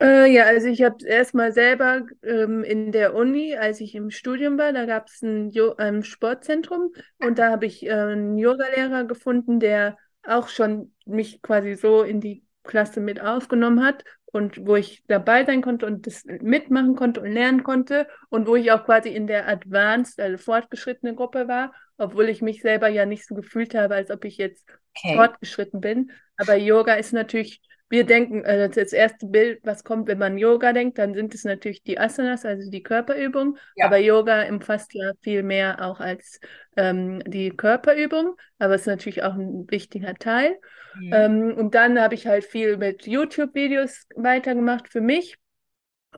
Äh, 0.01 0.33
ja, 0.33 0.47
also 0.47 0.67
ich 0.67 0.83
habe 0.83 1.07
erstmal 1.07 1.53
selber 1.53 2.07
ähm, 2.25 2.65
in 2.65 2.91
der 2.91 3.15
Uni, 3.15 3.55
als 3.55 3.81
ich 3.81 3.95
im 3.95 4.11
Studium 4.11 4.59
war, 4.59 4.73
da 4.73 4.87
gab 4.87 5.09
es 5.09 5.23
ein 5.23 5.51
jo 5.51 5.75
ähm, 5.79 6.03
Sportzentrum 6.03 6.93
und 7.19 7.39
da 7.39 7.51
habe 7.51 7.67
ich 7.67 7.85
äh, 7.85 7.93
einen 7.93 8.39
Yogalehrer 8.39 9.05
gefunden, 9.05 9.61
der 9.61 9.97
auch 10.25 10.49
schon 10.49 10.95
mich 11.07 11.43
quasi 11.43 11.75
so 11.75 12.03
in 12.03 12.21
die 12.21 12.45
Klasse 12.63 13.01
mit 13.01 13.21
aufgenommen 13.21 13.85
hat 13.85 14.05
und 14.27 14.67
wo 14.67 14.77
ich 14.77 15.03
dabei 15.09 15.45
sein 15.45 15.63
konnte 15.63 15.87
und 15.87 16.07
das 16.07 16.25
mitmachen 16.25 16.95
konnte 16.95 17.21
und 17.21 17.33
lernen 17.33 17.63
konnte 17.63 18.07
und 18.29 18.47
wo 18.47 18.57
ich 18.57 18.71
auch 18.71 18.85
quasi 18.85 19.09
in 19.09 19.27
der 19.27 19.49
Advanced, 19.49 20.21
also 20.21 20.39
fortgeschrittene 20.39 21.15
Gruppe 21.15 21.49
war, 21.49 21.73
obwohl 21.99 22.29
ich 22.29 22.43
mich 22.43 22.63
selber 22.63 22.89
ja 22.89 23.07
nicht 23.07 23.27
so 23.27 23.35
gefühlt 23.35 23.75
habe, 23.75 23.95
als 23.95 24.11
ob 24.11 24.25
ich 24.25 24.37
jetzt 24.37 24.67
okay. 24.97 25.17
fortgeschritten 25.17 25.81
bin. 25.81 26.13
Aber 26.37 26.55
Yoga 26.55 26.95
ist 26.95 27.13
natürlich 27.13 27.61
wir 27.91 28.07
denken, 28.07 28.47
also 28.47 28.73
das 28.73 28.93
erste 28.93 29.27
Bild, 29.27 29.61
was 29.65 29.83
kommt, 29.83 30.07
wenn 30.07 30.19
man 30.19 30.39
Yoga 30.39 30.73
denkt, 30.73 30.99
dann 30.99 31.13
sind 31.13 31.35
es 31.35 31.45
natürlich 31.45 31.83
die 31.83 31.99
Asanas, 31.99 32.45
also 32.45 32.71
die 32.71 32.85
Körperübung. 32.85 33.59
Ja. 33.75 33.87
Aber 33.87 33.99
Yoga 33.99 34.49
umfasst 34.49 34.95
ja 34.95 35.13
viel 35.23 35.43
mehr 35.43 35.85
auch 35.85 35.99
als 35.99 36.39
ähm, 36.77 37.21
die 37.27 37.51
Körperübung, 37.51 38.37
aber 38.61 38.77
es 38.77 38.83
ist 38.83 38.87
natürlich 38.87 39.25
auch 39.25 39.35
ein 39.35 39.69
wichtiger 39.71 40.15
Teil. 40.15 40.57
Mhm. 40.95 41.13
Ähm, 41.13 41.55
und 41.57 41.75
dann 41.75 42.01
habe 42.01 42.15
ich 42.15 42.29
halt 42.29 42.45
viel 42.45 42.77
mit 42.77 43.09
YouTube-Videos 43.09 44.07
weitergemacht 44.15 44.89
für 44.89 45.01
mich. 45.01 45.37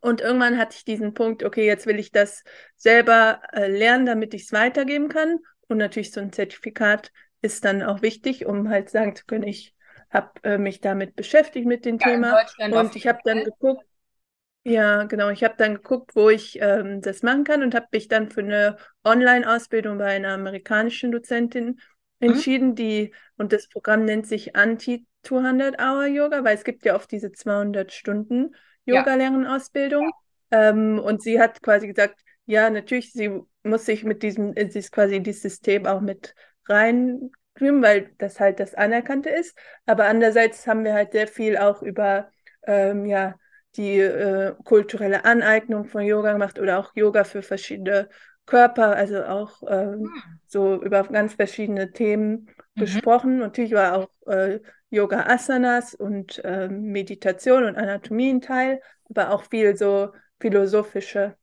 Und 0.02 0.20
irgendwann 0.20 0.58
hatte 0.58 0.76
ich 0.76 0.84
diesen 0.84 1.14
Punkt, 1.14 1.42
okay, 1.42 1.64
jetzt 1.64 1.86
will 1.86 1.98
ich 1.98 2.12
das 2.12 2.44
selber 2.76 3.40
äh, 3.52 3.66
lernen, 3.68 4.04
damit 4.04 4.34
ich 4.34 4.42
es 4.42 4.52
weitergeben 4.52 5.08
kann. 5.08 5.38
Und 5.68 5.78
natürlich 5.78 6.12
so 6.12 6.20
ein 6.20 6.32
Zertifikat 6.32 7.12
ist 7.40 7.64
dann 7.64 7.82
auch 7.82 8.02
wichtig, 8.02 8.44
um 8.44 8.68
halt 8.68 8.90
sagen 8.90 9.16
zu 9.16 9.24
können, 9.24 9.44
ich 9.44 9.74
habe 10.12 10.30
äh, 10.42 10.58
mich 10.58 10.80
damit 10.80 11.16
beschäftigt 11.16 11.66
mit 11.66 11.84
dem 11.84 11.98
ja, 11.98 12.06
Thema 12.06 12.44
und 12.80 12.96
ich 12.96 13.06
habe 13.06 13.20
dann 13.24 13.44
geguckt, 13.44 13.84
ja, 14.64 15.04
genau, 15.04 15.30
ich 15.30 15.42
habe 15.42 15.54
dann 15.58 15.74
geguckt, 15.74 16.14
wo 16.14 16.30
ich 16.30 16.58
ähm, 16.60 17.00
das 17.00 17.22
machen 17.22 17.42
kann 17.44 17.62
und 17.62 17.74
habe 17.74 17.86
mich 17.92 18.06
dann 18.06 18.30
für 18.30 18.42
eine 18.42 18.76
Online-Ausbildung 19.04 19.98
bei 19.98 20.14
einer 20.14 20.34
amerikanischen 20.34 21.10
Dozentin 21.10 21.80
mhm. 22.20 22.28
entschieden, 22.28 22.68
mhm. 22.70 22.74
die 22.76 23.14
und 23.36 23.52
das 23.52 23.68
Programm 23.68 24.04
nennt 24.04 24.26
sich 24.26 24.54
Anti 24.54 25.06
200 25.24 25.80
Hour 25.80 26.06
Yoga, 26.06 26.44
weil 26.44 26.54
es 26.54 26.64
gibt 26.64 26.84
ja 26.84 26.94
oft 26.94 27.10
diese 27.10 27.32
200 27.32 27.92
Stunden 27.92 28.54
Yoga-Lernen-Ausbildung 28.84 30.10
ja. 30.52 30.70
ähm, 30.70 30.98
und 30.98 31.22
sie 31.22 31.40
hat 31.40 31.62
quasi 31.62 31.88
gesagt, 31.88 32.20
ja, 32.46 32.70
natürlich, 32.70 33.12
sie 33.12 33.40
muss 33.62 33.86
sich 33.86 34.04
mit 34.04 34.22
diesem, 34.22 34.54
sie 34.54 34.78
ist 34.78 34.92
quasi 34.92 35.16
in 35.16 35.24
dieses 35.24 35.42
System 35.42 35.86
auch 35.86 36.00
mit 36.00 36.34
rein 36.68 37.30
Stream, 37.62 37.82
weil 37.82 38.10
das 38.18 38.40
halt 38.40 38.60
das 38.60 38.74
Anerkannte 38.74 39.30
ist. 39.30 39.56
Aber 39.86 40.06
andererseits 40.06 40.66
haben 40.66 40.84
wir 40.84 40.94
halt 40.94 41.12
sehr 41.12 41.28
viel 41.28 41.56
auch 41.56 41.82
über 41.82 42.30
ähm, 42.66 43.06
ja, 43.06 43.36
die 43.76 44.00
äh, 44.00 44.54
kulturelle 44.64 45.24
Aneignung 45.24 45.84
von 45.84 46.02
Yoga 46.02 46.32
gemacht 46.32 46.58
oder 46.58 46.78
auch 46.78 46.94
Yoga 46.94 47.24
für 47.24 47.42
verschiedene 47.42 48.08
Körper, 48.44 48.96
also 48.96 49.22
auch 49.24 49.62
ähm, 49.68 50.00
hm. 50.00 50.10
so 50.46 50.82
über 50.82 51.04
ganz 51.04 51.34
verschiedene 51.34 51.92
Themen 51.92 52.50
mhm. 52.74 52.80
gesprochen. 52.80 53.38
Natürlich 53.38 53.72
war 53.72 53.96
auch 53.96 54.10
äh, 54.26 54.60
Yoga 54.90 55.26
Asanas 55.26 55.94
und 55.94 56.44
äh, 56.44 56.68
Meditation 56.68 57.64
und 57.64 57.76
Anatomie 57.76 58.30
ein 58.30 58.40
Teil, 58.40 58.80
aber 59.08 59.30
auch 59.30 59.44
viel 59.44 59.76
so 59.76 60.12
philosophische 60.40 61.36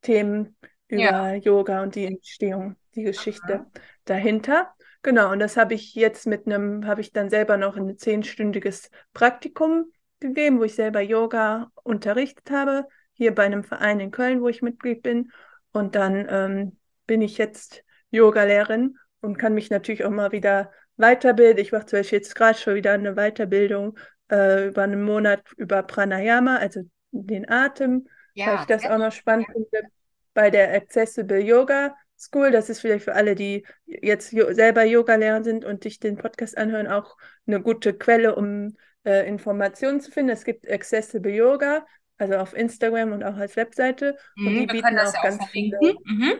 Themen 0.00 0.56
über 0.88 1.02
ja. 1.02 1.34
Yoga 1.34 1.82
und 1.82 1.94
die 1.94 2.06
Entstehung, 2.06 2.76
die 2.94 3.02
Geschichte 3.02 3.54
Aha. 3.54 3.66
dahinter. 4.06 4.75
Genau, 5.06 5.30
und 5.30 5.38
das 5.38 5.56
habe 5.56 5.74
ich 5.74 5.94
jetzt 5.94 6.26
mit 6.26 6.46
einem, 6.46 6.84
habe 6.84 7.00
ich 7.00 7.12
dann 7.12 7.30
selber 7.30 7.56
noch 7.56 7.76
ein 7.76 7.96
zehnstündiges 7.96 8.90
Praktikum 9.14 9.92
gegeben, 10.18 10.58
wo 10.58 10.64
ich 10.64 10.74
selber 10.74 11.00
Yoga 11.00 11.70
unterrichtet 11.84 12.50
habe, 12.50 12.88
hier 13.12 13.32
bei 13.32 13.44
einem 13.44 13.62
Verein 13.62 14.00
in 14.00 14.10
Köln, 14.10 14.40
wo 14.40 14.48
ich 14.48 14.62
Mitglied 14.62 15.04
bin. 15.04 15.30
Und 15.70 15.94
dann 15.94 16.26
ähm, 16.28 16.76
bin 17.06 17.22
ich 17.22 17.38
jetzt 17.38 17.84
Yogalehrerin 18.10 18.98
und 19.20 19.38
kann 19.38 19.54
mich 19.54 19.70
natürlich 19.70 20.04
auch 20.04 20.10
mal 20.10 20.32
wieder 20.32 20.72
weiterbilden. 20.96 21.62
Ich 21.62 21.70
mache 21.70 21.86
zum 21.86 22.00
Beispiel 22.00 22.18
jetzt 22.18 22.34
gerade 22.34 22.58
schon 22.58 22.74
wieder 22.74 22.94
eine 22.94 23.14
Weiterbildung 23.14 23.96
äh, 24.28 24.66
über 24.66 24.82
einen 24.82 25.04
Monat 25.04 25.40
über 25.56 25.84
Pranayama, 25.84 26.56
also 26.56 26.80
den 27.12 27.48
Atem, 27.48 28.08
ja, 28.34 28.46
weil 28.48 28.58
ich 28.58 28.66
das 28.66 28.84
auch 28.86 28.98
noch 28.98 29.12
spannend 29.12 29.46
finde 29.52 29.88
bei 30.34 30.50
der 30.50 30.74
Accessible 30.74 31.38
Yoga 31.38 31.94
School. 32.18 32.50
Das 32.50 32.70
ist 32.70 32.80
vielleicht 32.80 33.04
für 33.04 33.14
alle, 33.14 33.34
die 33.34 33.66
jetzt 33.86 34.30
selber 34.30 34.84
Yoga-Lehrer 34.84 35.44
sind 35.44 35.64
und 35.64 35.82
sich 35.82 36.00
den 36.00 36.16
Podcast 36.16 36.56
anhören, 36.56 36.86
auch 36.86 37.16
eine 37.46 37.60
gute 37.60 37.94
Quelle, 37.94 38.34
um 38.34 38.76
äh, 39.04 39.28
Informationen 39.28 40.00
zu 40.00 40.10
finden. 40.10 40.30
Es 40.30 40.44
gibt 40.44 40.70
Accessible 40.70 41.32
Yoga, 41.32 41.86
also 42.18 42.34
auf 42.36 42.54
Instagram 42.54 43.12
und 43.12 43.22
auch 43.22 43.36
als 43.36 43.56
Webseite. 43.56 44.16
Mhm, 44.36 44.46
und 44.46 44.54
die 44.54 44.66
bieten 44.66 44.98
auch 44.98 45.22
ganz 45.22 45.40
auch 45.40 45.48
viele. 45.48 45.78
Mhm. 45.80 46.32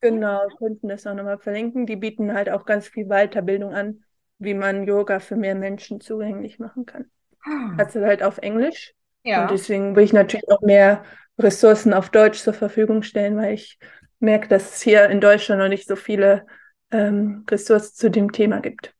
Genau, 0.00 0.48
könnten 0.58 0.88
das 0.88 1.06
auch 1.06 1.14
nochmal 1.14 1.38
verlinken. 1.38 1.86
Die 1.86 1.96
bieten 1.96 2.34
halt 2.34 2.50
auch 2.50 2.64
ganz 2.64 2.88
viel 2.88 3.06
Weiterbildung 3.06 3.72
an, 3.72 4.02
wie 4.38 4.54
man 4.54 4.84
Yoga 4.84 5.20
für 5.20 5.36
mehr 5.36 5.54
Menschen 5.54 6.00
zugänglich 6.00 6.58
machen 6.58 6.86
kann. 6.86 7.10
Ah. 7.44 7.74
Also 7.78 8.00
halt 8.00 8.22
auf 8.22 8.38
Englisch. 8.38 8.94
Ja. 9.22 9.42
Und 9.42 9.52
deswegen 9.52 9.94
will 9.94 10.02
ich 10.02 10.12
natürlich 10.12 10.50
auch 10.50 10.60
mehr 10.60 11.04
Ressourcen 11.38 11.94
auf 11.94 12.10
Deutsch 12.10 12.40
zur 12.40 12.52
Verfügung 12.52 13.02
stellen, 13.02 13.36
weil 13.36 13.54
ich 13.54 13.78
merke, 14.22 14.48
dass 14.48 14.74
es 14.74 14.82
hier 14.82 15.08
in 15.10 15.20
Deutschland 15.20 15.60
noch 15.60 15.68
nicht 15.68 15.86
so 15.86 15.96
viele 15.96 16.46
ähm, 16.90 17.44
Ressourcen 17.50 17.94
zu 17.94 18.10
dem 18.10 18.32
Thema 18.32 18.60
gibt. 18.60 18.94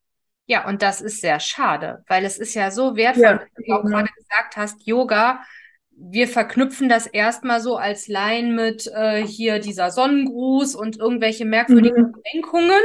Ja, 0.47 0.67
und 0.67 0.83
das 0.83 1.01
ist 1.01 1.21
sehr 1.21 1.41
schade, 1.41 2.05
weil 2.09 2.25
es 2.25 2.37
ist 2.37 2.55
ja 2.55 2.71
so 2.71 2.97
wertvoll, 2.97 3.23
ja, 3.23 3.47
wie 3.57 3.65
du 3.67 3.75
auch 3.75 3.83
genau. 3.83 3.97
gerade 3.97 4.11
gesagt 4.17 4.57
hast, 4.57 4.87
Yoga. 4.87 5.41
Wir 5.95 6.27
verknüpfen 6.27 6.89
das 6.89 7.07
erstmal 7.07 7.61
so 7.61 7.77
als 7.77 8.09
Laien 8.09 8.57
mit 8.57 8.87
äh, 8.89 9.25
hier 9.25 9.61
dieser 9.61 9.91
Sonnengruß 9.91 10.75
und 10.75 10.99
irgendwelche 10.99 11.45
merkwürdigen 11.45 12.09
mhm. 12.09 12.13
Bedenkungen. 12.13 12.81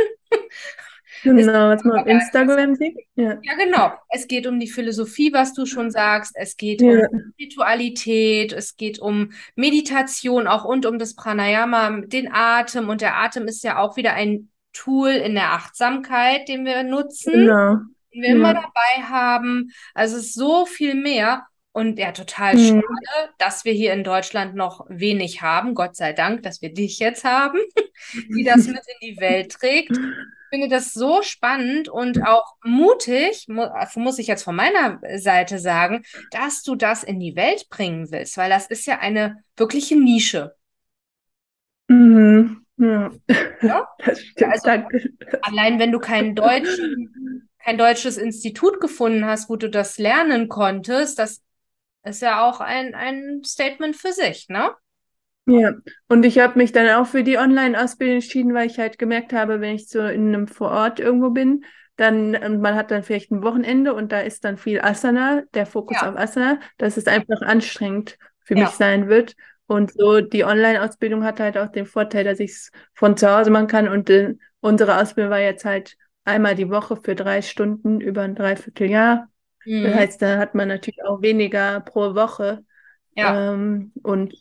Genau, 1.23 1.69
was 1.69 1.83
man 1.83 1.99
auf 1.99 2.07
Instagram 2.07 2.75
sieht. 2.75 2.97
Ja. 3.15 3.37
ja, 3.41 3.55
genau. 3.57 3.91
Es 4.09 4.27
geht 4.27 4.47
um 4.47 4.59
die 4.59 4.67
Philosophie, 4.69 5.33
was 5.33 5.53
du 5.53 5.65
schon 5.65 5.91
sagst. 5.91 6.33
Es 6.35 6.57
geht 6.57 6.81
ja. 6.81 7.07
um 7.09 7.31
Spiritualität. 7.33 8.53
Es 8.53 8.77
geht 8.77 8.99
um 8.99 9.31
Meditation 9.55 10.47
auch 10.47 10.65
und 10.65 10.85
um 10.85 10.99
das 10.99 11.15
Pranayama, 11.15 12.01
den 12.05 12.31
Atem. 12.31 12.89
Und 12.89 13.01
der 13.01 13.17
Atem 13.17 13.47
ist 13.47 13.63
ja 13.63 13.79
auch 13.79 13.97
wieder 13.97 14.13
ein 14.13 14.49
Tool 14.73 15.09
in 15.09 15.33
der 15.33 15.53
Achtsamkeit, 15.53 16.47
den 16.47 16.65
wir 16.65 16.83
nutzen, 16.83 17.33
genau. 17.33 17.75
den 18.13 18.21
wir 18.21 18.29
ja. 18.29 18.35
immer 18.35 18.53
dabei 18.53 19.03
haben. 19.09 19.71
Also 19.93 20.17
es 20.17 20.27
ist 20.27 20.35
so 20.35 20.65
viel 20.65 20.95
mehr. 20.95 21.47
Und 21.71 21.99
ja, 21.99 22.11
total 22.11 22.55
mhm. 22.55 22.67
schade, 22.67 23.33
dass 23.37 23.63
wir 23.63 23.71
hier 23.71 23.93
in 23.93 24.03
Deutschland 24.03 24.55
noch 24.55 24.85
wenig 24.89 25.43
haben. 25.43 25.75
Gott 25.75 25.95
sei 25.95 26.11
Dank, 26.11 26.41
dass 26.41 26.61
wir 26.63 26.73
dich 26.73 26.97
jetzt 26.97 27.23
haben, 27.23 27.59
die 28.35 28.43
das 28.43 28.65
mit 28.65 28.77
in 28.77 29.09
die 29.09 29.21
Welt 29.21 29.51
trägt. 29.51 29.95
Ich 30.49 30.57
finde 30.59 30.69
das 30.69 30.93
so 30.93 31.21
spannend 31.23 31.89
und 31.89 32.25
auch 32.25 32.55
mutig, 32.63 33.45
mu 33.49 33.67
muss 33.95 34.17
ich 34.17 34.27
jetzt 34.27 34.43
von 34.43 34.55
meiner 34.55 35.01
Seite 35.17 35.59
sagen, 35.59 36.03
dass 36.31 36.63
du 36.63 36.75
das 36.75 37.03
in 37.03 37.19
die 37.19 37.35
Welt 37.35 37.67
bringen 37.69 38.11
willst, 38.11 38.37
weil 38.37 38.49
das 38.49 38.67
ist 38.67 38.85
ja 38.85 38.99
eine 38.99 39.43
wirkliche 39.57 39.97
Nische. 39.97 40.55
Mhm. 41.89 42.65
Ja. 42.77 43.11
ja? 43.61 43.87
Also. 44.49 44.69
Allein 45.41 45.79
wenn 45.79 45.91
du 45.91 45.99
kein, 45.99 46.35
deutschen, 46.35 47.49
kein 47.59 47.77
deutsches 47.77 48.17
Institut 48.17 48.79
gefunden 48.79 49.25
hast, 49.25 49.49
wo 49.49 49.57
du 49.57 49.69
das 49.69 49.97
lernen 49.97 50.47
konntest, 50.47 51.19
das 51.19 51.43
ist 52.03 52.21
ja 52.21 52.47
auch 52.47 52.61
ein, 52.61 52.95
ein 52.95 53.41
Statement 53.43 53.95
für 53.95 54.13
sich, 54.13 54.47
ne? 54.47 54.71
Ja, 55.47 55.71
und 56.09 56.25
ich 56.25 56.39
habe 56.39 56.59
mich 56.59 56.73
dann 56.73 56.89
auch 56.89 57.07
für 57.07 57.23
die 57.23 57.37
Online-Ausbildung 57.37 58.15
entschieden, 58.15 58.53
weil 58.53 58.67
ich 58.67 58.79
halt 58.79 58.99
gemerkt 58.99 59.31
habe, 59.31 59.61
wenn 59.61 59.75
ich 59.75 59.87
so 59.87 60.01
in 60.01 60.27
einem 60.27 60.47
Vorort 60.47 60.99
irgendwo 60.99 61.29
bin, 61.29 61.63
dann, 61.95 62.35
und 62.35 62.61
man 62.61 62.75
hat 62.75 62.91
dann 62.91 63.01
vielleicht 63.01 63.31
ein 63.31 63.43
Wochenende 63.43 63.93
und 63.93 64.11
da 64.11 64.19
ist 64.19 64.43
dann 64.43 64.57
viel 64.57 64.81
Asana, 64.81 65.43
der 65.53 65.65
Fokus 65.65 65.97
ja. 66.01 66.09
auf 66.09 66.17
Asana, 66.17 66.59
dass 66.77 66.97
es 66.97 67.07
einfach 67.07 67.41
anstrengend 67.41 68.17
für 68.41 68.55
ja. 68.55 68.65
mich 68.65 68.71
sein 68.71 69.07
wird. 69.07 69.35
Und 69.67 69.93
so 69.93 70.21
die 70.21 70.43
Online-Ausbildung 70.43 71.23
hat 71.23 71.39
halt 71.39 71.57
auch 71.57 71.69
den 71.69 71.85
Vorteil, 71.85 72.23
dass 72.23 72.39
ich 72.39 72.51
es 72.51 72.71
von 72.93 73.17
zu 73.17 73.29
Hause 73.29 73.49
machen 73.49 73.67
kann. 73.67 73.87
Und 73.87 74.09
äh, 74.09 74.35
unsere 74.59 75.01
Ausbildung 75.01 75.31
war 75.31 75.39
jetzt 75.39 75.65
halt 75.65 75.95
einmal 76.23 76.55
die 76.55 76.69
Woche 76.69 76.97
für 76.97 77.15
drei 77.15 77.41
Stunden 77.41 78.01
über 78.01 78.21
ein 78.21 78.35
Dreivierteljahr. 78.35 79.29
Mhm. 79.65 79.83
Das 79.83 79.93
heißt, 79.95 80.21
da 80.21 80.37
hat 80.37 80.55
man 80.55 80.67
natürlich 80.67 81.03
auch 81.03 81.21
weniger 81.21 81.79
pro 81.79 82.15
Woche. 82.15 82.63
Ja. 83.15 83.53
Ähm, 83.53 83.91
und 84.03 84.33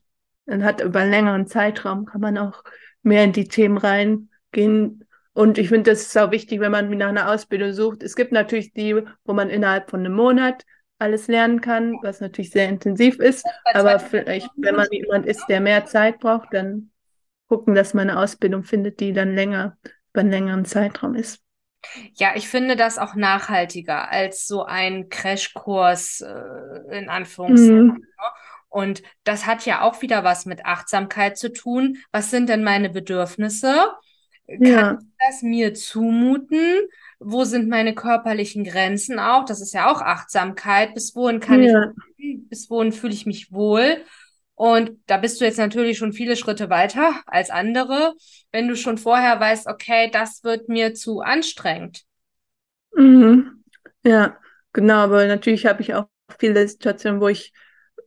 dann 0.46 0.64
hat 0.64 0.80
über 0.80 1.00
einen 1.00 1.10
längeren 1.10 1.46
Zeitraum 1.46 2.06
kann 2.06 2.20
man 2.20 2.38
auch 2.38 2.62
mehr 3.02 3.24
in 3.24 3.32
die 3.32 3.48
Themen 3.48 3.78
reingehen. 3.78 5.04
Und 5.32 5.58
ich 5.58 5.68
finde, 5.68 5.90
das 5.90 6.02
ist 6.02 6.16
auch 6.16 6.30
wichtig, 6.30 6.60
wenn 6.60 6.72
man 6.72 6.88
nach 6.96 7.08
einer 7.08 7.30
Ausbildung 7.30 7.72
sucht. 7.72 8.02
Es 8.02 8.16
gibt 8.16 8.32
natürlich 8.32 8.72
die, 8.72 9.02
wo 9.24 9.32
man 9.32 9.50
innerhalb 9.50 9.90
von 9.90 10.00
einem 10.00 10.14
Monat 10.14 10.64
alles 10.98 11.28
lernen 11.28 11.60
kann, 11.60 11.98
was 12.02 12.20
natürlich 12.20 12.50
sehr 12.50 12.68
intensiv 12.68 13.18
ist. 13.18 13.44
Aber 13.74 13.98
vielleicht, 13.98 14.48
wenn 14.56 14.76
man 14.76 14.88
jemand 14.90 15.26
ist, 15.26 15.44
der 15.48 15.60
mehr 15.60 15.84
Zeit 15.84 16.20
braucht, 16.20 16.54
dann 16.54 16.90
gucken, 17.48 17.74
dass 17.74 17.92
man 17.92 18.08
eine 18.08 18.18
Ausbildung 18.18 18.64
findet, 18.64 19.00
die 19.00 19.12
dann 19.12 19.34
länger, 19.34 19.76
über 20.12 20.20
einen 20.20 20.30
längeren 20.30 20.64
Zeitraum 20.64 21.14
ist. 21.14 21.42
Ja, 22.14 22.32
ich 22.34 22.48
finde 22.48 22.74
das 22.74 22.98
auch 22.98 23.14
nachhaltiger 23.14 24.10
als 24.10 24.46
so 24.46 24.64
ein 24.64 25.08
Crashkurs 25.08 26.22
äh, 26.22 26.98
in 26.98 27.08
Anführungszeichen. 27.08 27.86
Mhm. 27.86 28.05
Und 28.76 29.02
das 29.24 29.46
hat 29.46 29.64
ja 29.64 29.80
auch 29.80 30.02
wieder 30.02 30.22
was 30.22 30.44
mit 30.44 30.66
Achtsamkeit 30.66 31.38
zu 31.38 31.50
tun. 31.50 31.96
Was 32.12 32.30
sind 32.30 32.50
denn 32.50 32.62
meine 32.62 32.90
Bedürfnisse? 32.90 33.74
Kann 34.46 34.62
ja. 34.62 34.98
ich 35.00 35.06
das 35.26 35.40
mir 35.40 35.72
zumuten? 35.72 36.60
Wo 37.18 37.44
sind 37.44 37.70
meine 37.70 37.94
körperlichen 37.94 38.64
Grenzen 38.64 39.18
auch? 39.18 39.46
Das 39.46 39.62
ist 39.62 39.72
ja 39.72 39.90
auch 39.90 40.02
Achtsamkeit. 40.02 40.92
Bis 40.92 41.16
wohin 41.16 41.40
kann 41.40 41.62
ja. 41.62 41.94
ich, 42.18 42.36
bis 42.50 42.68
wohin 42.68 42.92
fühle 42.92 43.14
ich 43.14 43.24
mich 43.24 43.50
wohl? 43.50 44.04
Und 44.56 44.90
da 45.06 45.16
bist 45.16 45.40
du 45.40 45.46
jetzt 45.46 45.56
natürlich 45.56 45.96
schon 45.96 46.12
viele 46.12 46.36
Schritte 46.36 46.68
weiter 46.68 47.22
als 47.24 47.48
andere, 47.48 48.12
wenn 48.52 48.68
du 48.68 48.76
schon 48.76 48.98
vorher 48.98 49.40
weißt, 49.40 49.68
okay, 49.68 50.10
das 50.12 50.44
wird 50.44 50.68
mir 50.68 50.92
zu 50.92 51.22
anstrengend. 51.22 52.02
Mhm. 52.94 53.64
Ja, 54.04 54.36
genau, 54.74 54.98
aber 54.98 55.26
natürlich 55.28 55.64
habe 55.64 55.80
ich 55.80 55.94
auch 55.94 56.08
viele 56.38 56.68
Situationen, 56.68 57.22
wo 57.22 57.28
ich 57.28 57.54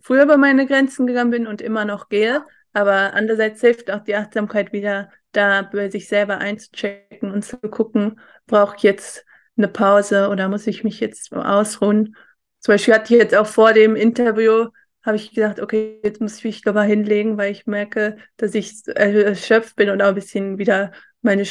früher 0.09 0.23
über 0.23 0.37
meine 0.37 0.65
Grenzen 0.65 1.05
gegangen 1.05 1.29
bin 1.29 1.45
und 1.45 1.61
immer 1.61 1.85
noch 1.85 2.09
gehe. 2.09 2.43
Aber 2.73 3.13
andererseits 3.13 3.61
hilft 3.61 3.91
auch 3.91 4.03
die 4.03 4.15
Achtsamkeit 4.15 4.73
wieder, 4.73 5.11
da 5.33 5.61
bei 5.61 5.87
sich 5.89 6.07
selber 6.07 6.39
einzuchecken 6.39 7.29
und 7.31 7.45
zu 7.45 7.57
gucken, 7.57 8.19
brauche 8.47 8.75
ich 8.75 8.81
jetzt 8.81 9.23
eine 9.55 9.67
Pause 9.67 10.29
oder 10.29 10.49
muss 10.49 10.65
ich 10.65 10.83
mich 10.83 10.99
jetzt 10.99 11.31
ausruhen? 11.31 12.15
Zum 12.59 12.73
Beispiel 12.73 12.95
hatte 12.95 13.13
ich 13.13 13.19
jetzt 13.21 13.35
auch 13.35 13.45
vor 13.45 13.73
dem 13.73 13.95
Interview 13.95 14.69
habe 15.03 15.15
ich 15.15 15.31
gedacht, 15.31 15.59
okay, 15.59 15.99
jetzt 16.03 16.21
muss 16.21 16.39
ich 16.39 16.43
mich 16.43 16.67
aber 16.67 16.81
hinlegen, 16.81 17.37
weil 17.37 17.51
ich 17.51 17.67
merke, 17.67 18.17
dass 18.37 18.55
ich 18.55 18.81
erschöpft 18.87 19.75
bin 19.75 19.91
und 19.91 20.01
auch 20.01 20.07
ein 20.07 20.15
bisschen 20.15 20.57
wieder 20.57 20.91
meine 21.21 21.45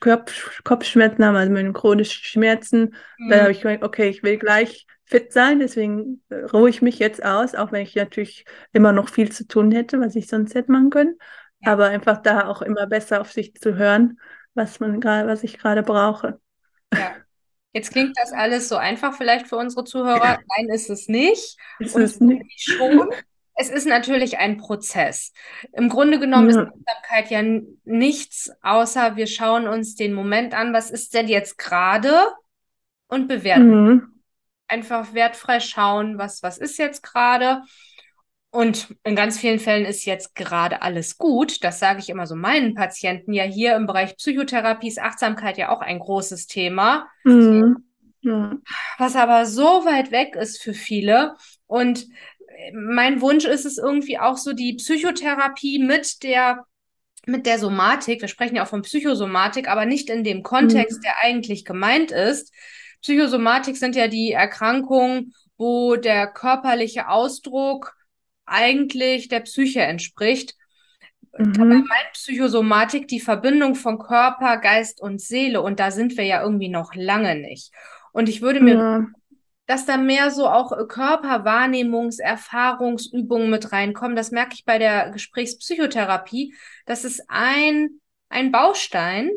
Kopf 0.00 0.62
Kopfschmerzen 0.64 1.24
habe, 1.24 1.38
also 1.38 1.52
meine 1.52 1.72
chronischen 1.72 2.24
Schmerzen. 2.24 2.94
Mhm. 3.18 3.30
Dann 3.30 3.40
habe 3.42 3.52
ich 3.52 3.60
gemerkt, 3.60 3.84
okay, 3.84 4.08
ich 4.08 4.22
will 4.22 4.38
gleich 4.38 4.86
fit 5.04 5.32
sein, 5.32 5.58
deswegen 5.58 6.22
äh, 6.30 6.44
ruhe 6.44 6.70
ich 6.70 6.82
mich 6.82 6.98
jetzt 6.98 7.24
aus, 7.24 7.54
auch 7.54 7.72
wenn 7.72 7.82
ich 7.82 7.94
natürlich 7.94 8.44
immer 8.72 8.92
noch 8.92 9.08
viel 9.08 9.30
zu 9.30 9.46
tun 9.46 9.70
hätte, 9.70 10.00
was 10.00 10.16
ich 10.16 10.26
sonst 10.26 10.54
hätte 10.54 10.72
machen 10.72 10.90
können. 10.90 11.18
Ja. 11.60 11.72
Aber 11.72 11.86
einfach 11.86 12.18
da 12.22 12.48
auch 12.48 12.62
immer 12.62 12.86
besser 12.86 13.20
auf 13.20 13.32
sich 13.32 13.54
zu 13.54 13.76
hören, 13.76 14.18
was 14.54 14.80
man 14.80 15.00
gerade, 15.00 15.28
was 15.28 15.44
ich 15.44 15.58
gerade 15.58 15.82
brauche. 15.82 16.40
Ja. 16.92 17.16
Jetzt 17.74 17.90
klingt 17.90 18.16
das 18.16 18.32
alles 18.32 18.68
so 18.68 18.76
einfach 18.76 19.16
vielleicht 19.16 19.48
für 19.48 19.56
unsere 19.56 19.82
Zuhörer. 19.84 20.38
Nein, 20.56 20.68
ist 20.72 20.90
es 20.90 21.08
nicht. 21.08 21.58
Ist 21.80 21.96
es 21.96 22.20
nicht. 22.20 22.44
Schon. 22.56 23.10
Es 23.56 23.70
ist 23.70 23.86
natürlich 23.86 24.38
ein 24.38 24.56
Prozess. 24.56 25.32
Im 25.72 25.88
Grunde 25.88 26.18
genommen 26.18 26.50
ja. 26.50 26.62
ist 26.62 26.68
Achtsamkeit 26.68 27.30
ja 27.30 27.42
nichts, 27.84 28.50
außer 28.62 29.16
wir 29.16 29.26
schauen 29.26 29.68
uns 29.68 29.94
den 29.94 30.12
Moment 30.12 30.54
an, 30.54 30.72
was 30.72 30.90
ist 30.90 31.14
denn 31.14 31.28
jetzt 31.28 31.56
gerade 31.56 32.12
und 33.06 33.28
bewerten. 33.28 33.84
Mhm. 33.84 34.02
Einfach 34.66 35.14
wertfrei 35.14 35.60
schauen, 35.60 36.18
was, 36.18 36.42
was 36.42 36.58
ist 36.58 36.78
jetzt 36.78 37.02
gerade. 37.02 37.62
Und 38.50 38.94
in 39.02 39.16
ganz 39.16 39.38
vielen 39.38 39.58
Fällen 39.58 39.84
ist 39.84 40.04
jetzt 40.04 40.36
gerade 40.36 40.82
alles 40.82 41.18
gut. 41.18 41.64
Das 41.64 41.80
sage 41.80 41.98
ich 41.98 42.08
immer 42.08 42.26
so 42.26 42.36
meinen 42.36 42.74
Patienten. 42.74 43.32
Ja, 43.32 43.42
hier 43.42 43.74
im 43.74 43.86
Bereich 43.86 44.16
Psychotherapie 44.16 44.88
ist 44.88 45.00
Achtsamkeit 45.00 45.58
ja 45.58 45.70
auch 45.70 45.80
ein 45.80 45.98
großes 45.98 46.46
Thema. 46.46 47.08
Mhm. 47.24 47.84
Ja. 48.20 48.56
Was 48.96 49.16
aber 49.16 49.44
so 49.46 49.84
weit 49.84 50.12
weg 50.12 50.36
ist 50.36 50.62
für 50.62 50.72
viele. 50.72 51.34
Und 51.66 52.06
mein 52.72 53.20
Wunsch 53.20 53.44
ist 53.44 53.64
es 53.64 53.78
irgendwie 53.78 54.18
auch 54.18 54.36
so, 54.36 54.52
die 54.52 54.74
Psychotherapie 54.74 55.78
mit 55.78 56.22
der 56.22 56.64
mit 57.26 57.46
der 57.46 57.58
Somatik, 57.58 58.20
wir 58.20 58.28
sprechen 58.28 58.56
ja 58.56 58.64
auch 58.64 58.68
von 58.68 58.82
Psychosomatik, 58.82 59.68
aber 59.68 59.86
nicht 59.86 60.10
in 60.10 60.24
dem 60.24 60.42
Kontext, 60.42 60.98
mhm. 60.98 61.02
der 61.02 61.14
eigentlich 61.22 61.64
gemeint 61.64 62.10
ist. 62.10 62.52
Psychosomatik 63.00 63.76
sind 63.76 63.96
ja 63.96 64.08
die 64.08 64.32
Erkrankungen, 64.32 65.34
wo 65.56 65.96
der 65.96 66.26
körperliche 66.26 67.08
Ausdruck 67.08 67.94
eigentlich 68.44 69.28
der 69.28 69.40
Psyche 69.40 69.80
entspricht. 69.80 70.54
Mhm. 71.38 71.52
Dabei 71.54 71.74
meint 71.74 72.12
Psychosomatik 72.12 73.08
die 73.08 73.20
Verbindung 73.20 73.74
von 73.74 73.98
Körper, 73.98 74.58
Geist 74.58 75.00
und 75.00 75.20
Seele 75.20 75.62
und 75.62 75.80
da 75.80 75.90
sind 75.90 76.16
wir 76.16 76.24
ja 76.24 76.42
irgendwie 76.42 76.68
noch 76.68 76.94
lange 76.94 77.36
nicht. 77.36 77.72
Und 78.12 78.28
ich 78.28 78.42
würde 78.42 78.60
mir, 78.60 78.74
ja. 78.74 79.06
Dass 79.66 79.86
da 79.86 79.96
mehr 79.96 80.30
so 80.30 80.48
auch 80.48 80.72
Körperwahrnehmungs-, 80.72 82.20
Erfahrungsübungen 82.20 83.50
mit 83.50 83.72
reinkommen. 83.72 84.16
Das 84.16 84.30
merke 84.30 84.54
ich 84.54 84.64
bei 84.64 84.78
der 84.78 85.10
Gesprächspsychotherapie. 85.10 86.54
Das 86.86 87.04
ist 87.04 87.22
ein, 87.28 88.00
ein 88.28 88.52
Baustein, 88.52 89.30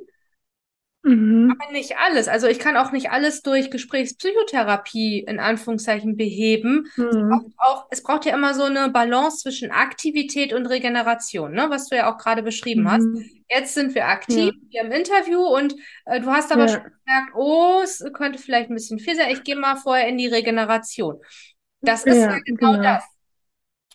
Mhm. 1.08 1.56
Aber 1.58 1.72
nicht 1.72 1.98
alles. 1.98 2.28
Also 2.28 2.48
ich 2.48 2.60
kann 2.60 2.76
auch 2.76 2.92
nicht 2.92 3.12
alles 3.12 3.42
durch 3.42 3.72
Gesprächspsychotherapie 3.72 5.20
in 5.20 5.40
Anführungszeichen 5.40 6.18
beheben. 6.18 6.88
Mhm. 6.98 7.06
Es, 7.06 7.16
braucht 7.16 7.46
auch, 7.58 7.88
es 7.92 8.04
braucht 8.04 8.26
ja 8.26 8.34
immer 8.34 8.54
so 8.54 8.64
eine 8.64 8.90
Balance 8.90 9.38
zwischen 9.38 9.72
Aktivität 9.72 10.52
und 10.52 10.66
Regeneration, 10.66 11.54
ne? 11.54 11.68
was 11.70 11.88
du 11.88 11.96
ja 11.96 12.12
auch 12.12 12.18
gerade 12.18 12.44
beschrieben 12.44 12.84
mhm. 12.84 12.92
hast. 12.92 13.08
Jetzt 13.50 13.74
sind 13.74 13.96
wir 13.96 14.08
aktiv, 14.08 14.54
ja. 14.70 14.84
wir 14.84 14.90
im 14.90 14.92
Interview 14.92 15.40
und 15.40 15.76
äh, 16.06 16.20
du 16.20 16.28
hast 16.28 16.52
aber 16.52 16.66
ja. 16.66 16.68
schon 16.68 16.82
gemerkt, 16.82 17.36
oh, 17.36 17.80
es 17.82 18.04
könnte 18.14 18.38
vielleicht 18.38 18.70
ein 18.70 18.76
bisschen 18.76 19.00
viel 19.00 19.16
sein. 19.16 19.30
Ich 19.32 19.44
gehe 19.44 19.56
mal 19.56 19.78
vorher 19.78 20.10
in 20.10 20.18
die 20.18 20.28
Regeneration. 20.28 21.16
Das 21.80 22.04
ist 22.04 22.18
ja, 22.18 22.32
ja 22.32 22.40
genau, 22.44 22.72
genau, 22.74 22.84
das. 22.84 23.06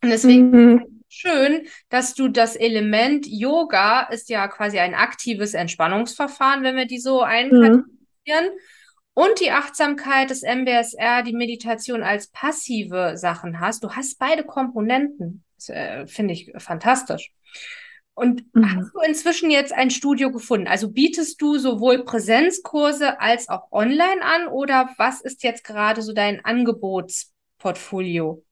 Und 0.03 0.09
deswegen 0.09 0.51
mhm 0.51 0.91
schön, 1.12 1.66
dass 1.90 2.14
du 2.14 2.29
das 2.29 2.57
Element 2.57 3.27
Yoga 3.27 4.05
ist 4.05 4.31
ja 4.31 4.48
quasi 4.48 4.79
ein 4.79 4.94
aktives 4.94 5.55
Entspannungsverfahren, 5.55 6.62
wenn 6.62 6.77
wir 6.77 6.87
die 6.87 6.98
so 6.98 7.22
einkategorisieren. 7.22 7.85
Mhm. 8.27 8.59
Und 9.14 9.40
die 9.40 9.51
Achtsamkeit 9.51 10.31
des 10.31 10.42
MBSR, 10.42 11.22
die 11.22 11.35
Meditation 11.35 12.03
als 12.03 12.29
passive 12.29 13.12
Sachen 13.16 13.61
hast. 13.61 13.85
Du 13.85 13.90
hast 13.90 14.18
beide 14.18 14.42
Komponenten. 14.42 15.44
Äh, 15.68 16.07
Finde 16.07 16.33
ich 16.33 16.51
fantastisch. 16.57 17.31
Und 18.14 18.42
mhm. 18.55 18.77
hast 18.77 18.94
du 18.94 19.01
inzwischen 19.01 19.51
jetzt 19.51 19.75
ein 19.75 19.90
Studio 19.90 20.33
gefunden? 20.33 20.66
Also 20.66 20.90
bietest 20.90 21.42
du 21.42 21.59
sowohl 21.59 22.05
Präsenzkurse 22.05 23.20
als 23.20 23.51
auch 23.51 23.70
online 23.70 24.22
an 24.22 24.48
oder 24.48 24.88
was 24.96 25.20
ist 25.20 25.42
jetzt 25.42 25.64
gerade 25.64 26.01
so 26.01 26.14
dein 26.14 26.42
Angebotsportfolio? 26.42 28.42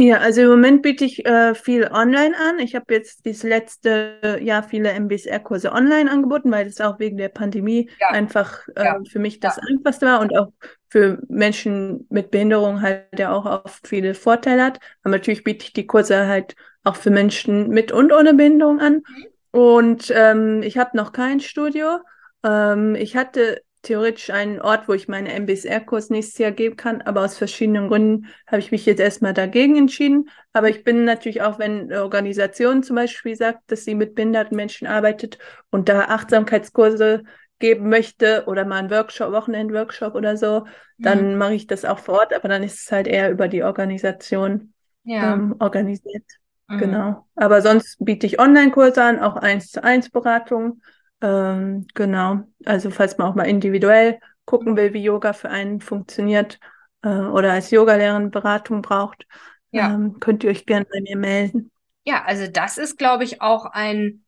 Ja, 0.00 0.18
also 0.18 0.42
im 0.42 0.48
Moment 0.50 0.82
biete 0.82 1.04
ich 1.04 1.26
äh, 1.26 1.56
viel 1.56 1.88
online 1.90 2.32
an. 2.38 2.60
Ich 2.60 2.76
habe 2.76 2.94
jetzt 2.94 3.24
dieses 3.24 3.42
letzte 3.42 4.38
Jahr 4.40 4.62
viele 4.62 4.92
MBSR-Kurse 4.92 5.72
online 5.72 6.08
angeboten, 6.08 6.52
weil 6.52 6.66
das 6.66 6.80
auch 6.80 7.00
wegen 7.00 7.16
der 7.16 7.30
Pandemie 7.30 7.90
ja. 8.00 8.10
einfach 8.10 8.60
äh, 8.76 8.84
ja. 8.84 9.00
für 9.10 9.18
mich 9.18 9.40
das 9.40 9.56
ja. 9.56 9.62
einfachste 9.68 10.06
war 10.06 10.20
und 10.20 10.38
auch 10.38 10.52
für 10.88 11.20
Menschen 11.28 12.06
mit 12.10 12.30
Behinderung 12.30 12.80
halt 12.80 13.06
ja 13.18 13.32
auch 13.32 13.44
oft 13.44 13.88
viele 13.88 14.14
Vorteile 14.14 14.62
hat. 14.62 14.78
Aber 15.02 15.16
natürlich 15.16 15.42
biete 15.42 15.64
ich 15.64 15.72
die 15.72 15.88
Kurse 15.88 16.28
halt 16.28 16.54
auch 16.84 16.94
für 16.94 17.10
Menschen 17.10 17.68
mit 17.68 17.90
und 17.90 18.12
ohne 18.12 18.34
Behinderung 18.34 18.78
an. 18.78 18.94
Mhm. 18.94 19.26
Und 19.50 20.12
ähm, 20.14 20.62
ich 20.62 20.78
habe 20.78 20.96
noch 20.96 21.10
kein 21.10 21.40
Studio. 21.40 21.98
Ähm, 22.44 22.94
ich 22.94 23.16
hatte 23.16 23.62
theoretisch 23.88 24.28
einen 24.30 24.60
Ort, 24.60 24.86
wo 24.86 24.92
ich 24.92 25.08
meinen 25.08 25.26
MBSR-Kurs 25.26 26.10
nächstes 26.10 26.38
Jahr 26.38 26.52
geben 26.52 26.76
kann, 26.76 27.00
aber 27.00 27.24
aus 27.24 27.38
verschiedenen 27.38 27.88
Gründen 27.88 28.26
habe 28.46 28.58
ich 28.58 28.70
mich 28.70 28.84
jetzt 28.84 29.00
erstmal 29.00 29.32
dagegen 29.32 29.76
entschieden. 29.76 30.28
Aber 30.52 30.68
ich 30.68 30.84
bin 30.84 31.04
natürlich 31.04 31.40
auch, 31.40 31.58
wenn 31.58 31.90
eine 31.90 32.02
Organisation 32.02 32.82
zum 32.82 32.96
Beispiel 32.96 33.34
sagt, 33.34 33.72
dass 33.72 33.84
sie 33.84 33.94
mit 33.94 34.14
behinderten 34.14 34.56
Menschen 34.56 34.86
arbeitet 34.86 35.38
und 35.70 35.88
da 35.88 36.02
Achtsamkeitskurse 36.02 37.24
geben 37.58 37.88
möchte 37.88 38.44
oder 38.46 38.66
mal 38.66 38.76
einen 38.76 38.90
Workshop, 38.90 39.32
Wochenend-Workshop 39.32 40.14
oder 40.14 40.36
so, 40.36 40.66
dann 40.98 41.32
mhm. 41.32 41.38
mache 41.38 41.54
ich 41.54 41.66
das 41.66 41.86
auch 41.86 41.98
vor 41.98 42.18
Ort, 42.20 42.34
aber 42.34 42.48
dann 42.48 42.62
ist 42.62 42.84
es 42.84 42.92
halt 42.92 43.06
eher 43.06 43.30
über 43.30 43.48
die 43.48 43.62
Organisation 43.62 44.74
ja. 45.04 45.32
ähm, 45.32 45.56
organisiert. 45.58 46.24
Mhm. 46.68 46.78
Genau. 46.78 47.26
Aber 47.36 47.62
sonst 47.62 47.96
biete 48.04 48.26
ich 48.26 48.38
Online-Kurse 48.38 49.02
an, 49.02 49.18
auch 49.18 49.36
eins 49.36 49.70
zu 49.70 49.82
eins 49.82 50.10
Beratungen. 50.10 50.82
Ähm, 51.20 51.86
genau. 51.94 52.44
Also 52.64 52.90
falls 52.90 53.18
man 53.18 53.28
auch 53.28 53.34
mal 53.34 53.48
individuell 53.48 54.20
gucken 54.44 54.76
will, 54.76 54.94
wie 54.94 55.02
Yoga 55.02 55.32
für 55.32 55.50
einen 55.50 55.80
funktioniert 55.80 56.58
äh, 57.02 57.08
oder 57.08 57.52
als 57.52 57.70
Yogalehrerin 57.70 58.30
Beratung 58.30 58.82
braucht, 58.82 59.26
ja. 59.70 59.92
ähm, 59.92 60.20
könnt 60.20 60.44
ihr 60.44 60.50
euch 60.50 60.66
gerne 60.66 60.86
bei 60.90 61.00
mir 61.00 61.16
melden. 61.16 61.70
Ja, 62.04 62.24
also 62.24 62.46
das 62.50 62.78
ist, 62.78 62.96
glaube 62.96 63.24
ich, 63.24 63.42
auch 63.42 63.66
ein 63.66 64.24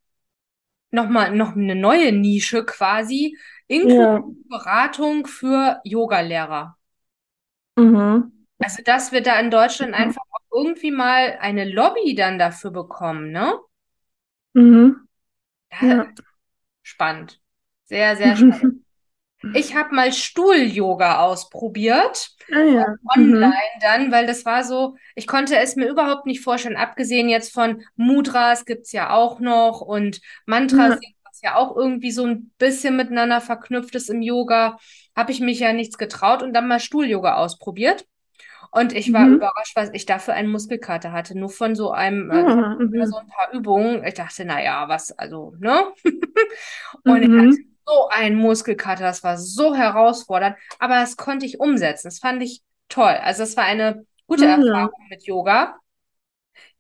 nochmal 0.91 1.35
noch 1.35 1.55
eine 1.55 1.75
neue 1.75 2.13
Nische 2.13 2.65
quasi, 2.65 3.39
inklusive 3.69 4.03
ja. 4.03 4.25
Beratung 4.49 5.27
für 5.27 5.81
Yogalehrer. 5.85 6.77
Mhm. 7.77 8.47
Also, 8.59 8.83
dass 8.83 9.13
wir 9.13 9.23
da 9.23 9.41
in 9.41 9.51
Deutschland 9.51 9.93
mhm. 9.93 9.99
einfach 9.99 10.23
auch 10.31 10.57
irgendwie 10.65 10.91
mal 10.91 11.39
eine 11.41 11.65
Lobby 11.65 12.15
dann 12.15 12.39
dafür 12.39 12.71
bekommen, 12.73 13.31
ne? 13.31 13.55
Mhm. 14.53 15.09
Ja, 15.81 16.09
spannend. 16.91 17.41
Sehr, 17.87 18.17
sehr 18.17 18.37
spannend. 18.37 18.67
Ich 19.53 19.75
habe 19.75 19.95
mal 19.95 20.13
Stuhl-Yoga 20.13 21.21
ausprobiert. 21.21 22.31
Ah 22.53 22.63
ja. 22.65 22.97
Online 23.05 23.25
Mhm. 23.25 23.53
dann, 23.81 24.13
weil 24.13 24.27
das 24.27 24.45
war 24.45 24.65
so, 24.65 24.97
ich 25.17 25.27
konnte 25.27 25.57
es 25.59 25.77
mir 25.77 25.89
überhaupt 25.89 26.27
nicht 26.27 26.43
vorstellen, 26.43 26.77
abgesehen 26.77 27.29
jetzt 27.29 27.53
von 27.53 27.83
Mudras 27.97 28.65
gibt 28.67 28.87
es 28.87 28.93
ja 28.93 29.11
auch 29.13 29.41
noch 29.41 29.81
und 29.81 30.21
Mantras, 30.47 30.95
Ja. 30.95 31.01
was 31.25 31.41
ja 31.43 31.57
auch 31.57 31.77
irgendwie 31.77 32.13
so 32.13 32.25
ein 32.27 32.53
bisschen 32.59 32.97
miteinander 32.97 33.41
verknüpft 33.41 33.95
ist 33.97 34.11
im 34.11 34.23
Yoga, 34.23 34.79
habe 35.17 35.33
ich 35.33 35.41
mich 35.41 35.61
ja 35.61 35.73
nichts 35.73 35.99
getraut 35.99 36.43
und 36.43 36.53
dann 36.55 36.69
mal 36.69 36.81
Stuhl-Yoga 36.81 37.37
ausprobiert. 37.37 38.07
Und 38.73 38.93
ich 38.93 39.13
war 39.13 39.27
Mhm. 39.27 39.35
überrascht, 39.35 39.75
was 39.77 39.91
ich 39.93 40.07
da 40.07 40.19
für 40.19 40.33
einen 40.33 40.51
Muskelkater 40.51 41.13
hatte. 41.13 41.37
Nur 41.39 41.51
von 41.51 41.75
so 41.75 41.91
einem, 41.91 42.31
äh, 42.31 42.35
Ah, 42.37 42.77
mhm. 42.79 43.05
so 43.07 43.17
ein 43.19 43.27
paar 43.29 43.53
Übungen. 43.53 44.05
Ich 44.05 44.15
dachte, 44.15 44.45
naja, 44.45 44.89
was, 44.89 45.13
also, 45.13 45.55
ne? 45.59 45.93
Und 47.05 47.23
ich 47.23 47.31
hatte 47.37 47.49
Mhm. 47.51 47.77
so 47.87 48.09
einen 48.11 48.37
Muskelkater, 48.37 49.05
das 49.05 49.25
war 49.25 49.39
so 49.39 49.75
herausfordernd, 49.75 50.57
aber 50.79 50.97
das 50.97 51.17
konnte 51.17 51.47
ich 51.47 51.59
umsetzen. 51.61 52.09
Das 52.09 52.19
fand 52.21 52.43
ich 52.43 52.63
toll. 52.89 53.05
Also 53.23 53.43
es 53.43 53.57
war 53.57 53.65
eine 53.65 54.07
gute 54.27 54.45
ja. 54.47 54.57
Erfahrung 54.57 55.07
mit 55.11 55.25
Yoga. 55.27 55.77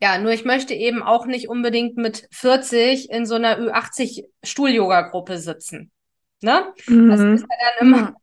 Ja, 0.00 0.18
nur 0.18 0.32
ich 0.32 0.44
möchte 0.44 0.74
eben 0.74 1.02
auch 1.02 1.26
nicht 1.26 1.48
unbedingt 1.48 1.96
mit 1.96 2.26
40 2.32 3.10
in 3.10 3.26
so 3.26 3.34
einer 3.34 3.58
Ü80-Stuhl-Yoga-Gruppe 3.58 5.38
sitzen. 5.38 5.90
Ne? 6.42 6.72
Das 6.76 7.20
Mhm. 7.20 7.34
ist 7.34 7.42
ja 7.42 7.56
dann 7.78 7.86
immer. 7.88 8.14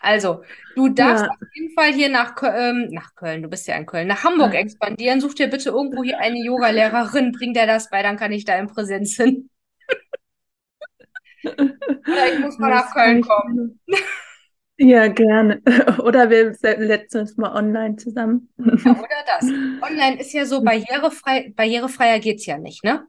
Also, 0.00 0.42
du 0.76 0.88
darfst 0.88 1.24
Ja. 1.24 1.30
auf 1.30 1.36
jeden 1.54 1.74
Fall 1.74 1.92
hier 1.92 2.08
nach, 2.08 2.34
Kö- 2.36 2.52
ähm, 2.54 2.88
nach 2.90 3.14
Köln, 3.14 3.42
du 3.42 3.48
bist 3.48 3.66
ja 3.66 3.76
in 3.76 3.86
Köln, 3.86 4.08
nach 4.08 4.24
Hamburg 4.24 4.54
expandieren. 4.54 5.20
Such 5.20 5.34
dir 5.34 5.48
bitte 5.48 5.70
irgendwo 5.70 6.02
hier 6.04 6.18
eine 6.20 6.38
Yoga-Lehrerin, 6.38 7.32
bring 7.32 7.54
dir 7.54 7.66
das 7.66 7.90
bei, 7.90 8.02
dann 8.02 8.16
kann 8.16 8.32
ich 8.32 8.44
da 8.44 8.56
in 8.58 8.66
Präsenz 8.68 9.16
hin. 9.16 9.50
Oder 12.06 12.32
ich 12.32 12.38
muss 12.40 12.58
mal 12.58 12.70
Das 12.70 12.84
nach 12.86 12.92
Köln 12.94 13.22
kommen. 13.22 13.80
Ja, 14.78 15.08
gerne. 15.08 15.60
Oder 16.02 16.30
wir 16.30 16.54
setzen 16.54 17.20
uns 17.20 17.36
mal 17.36 17.54
online 17.54 17.96
zusammen. 17.96 18.48
Ja, 18.58 18.92
oder 18.92 19.08
das. 19.26 19.44
Online 19.82 20.18
ist 20.20 20.32
ja 20.32 20.46
so 20.46 20.62
barrierefrei, 20.64 21.52
barrierefreier 21.54 22.18
geht's 22.18 22.46
ja 22.46 22.56
nicht, 22.58 22.82
ne? 22.84 23.06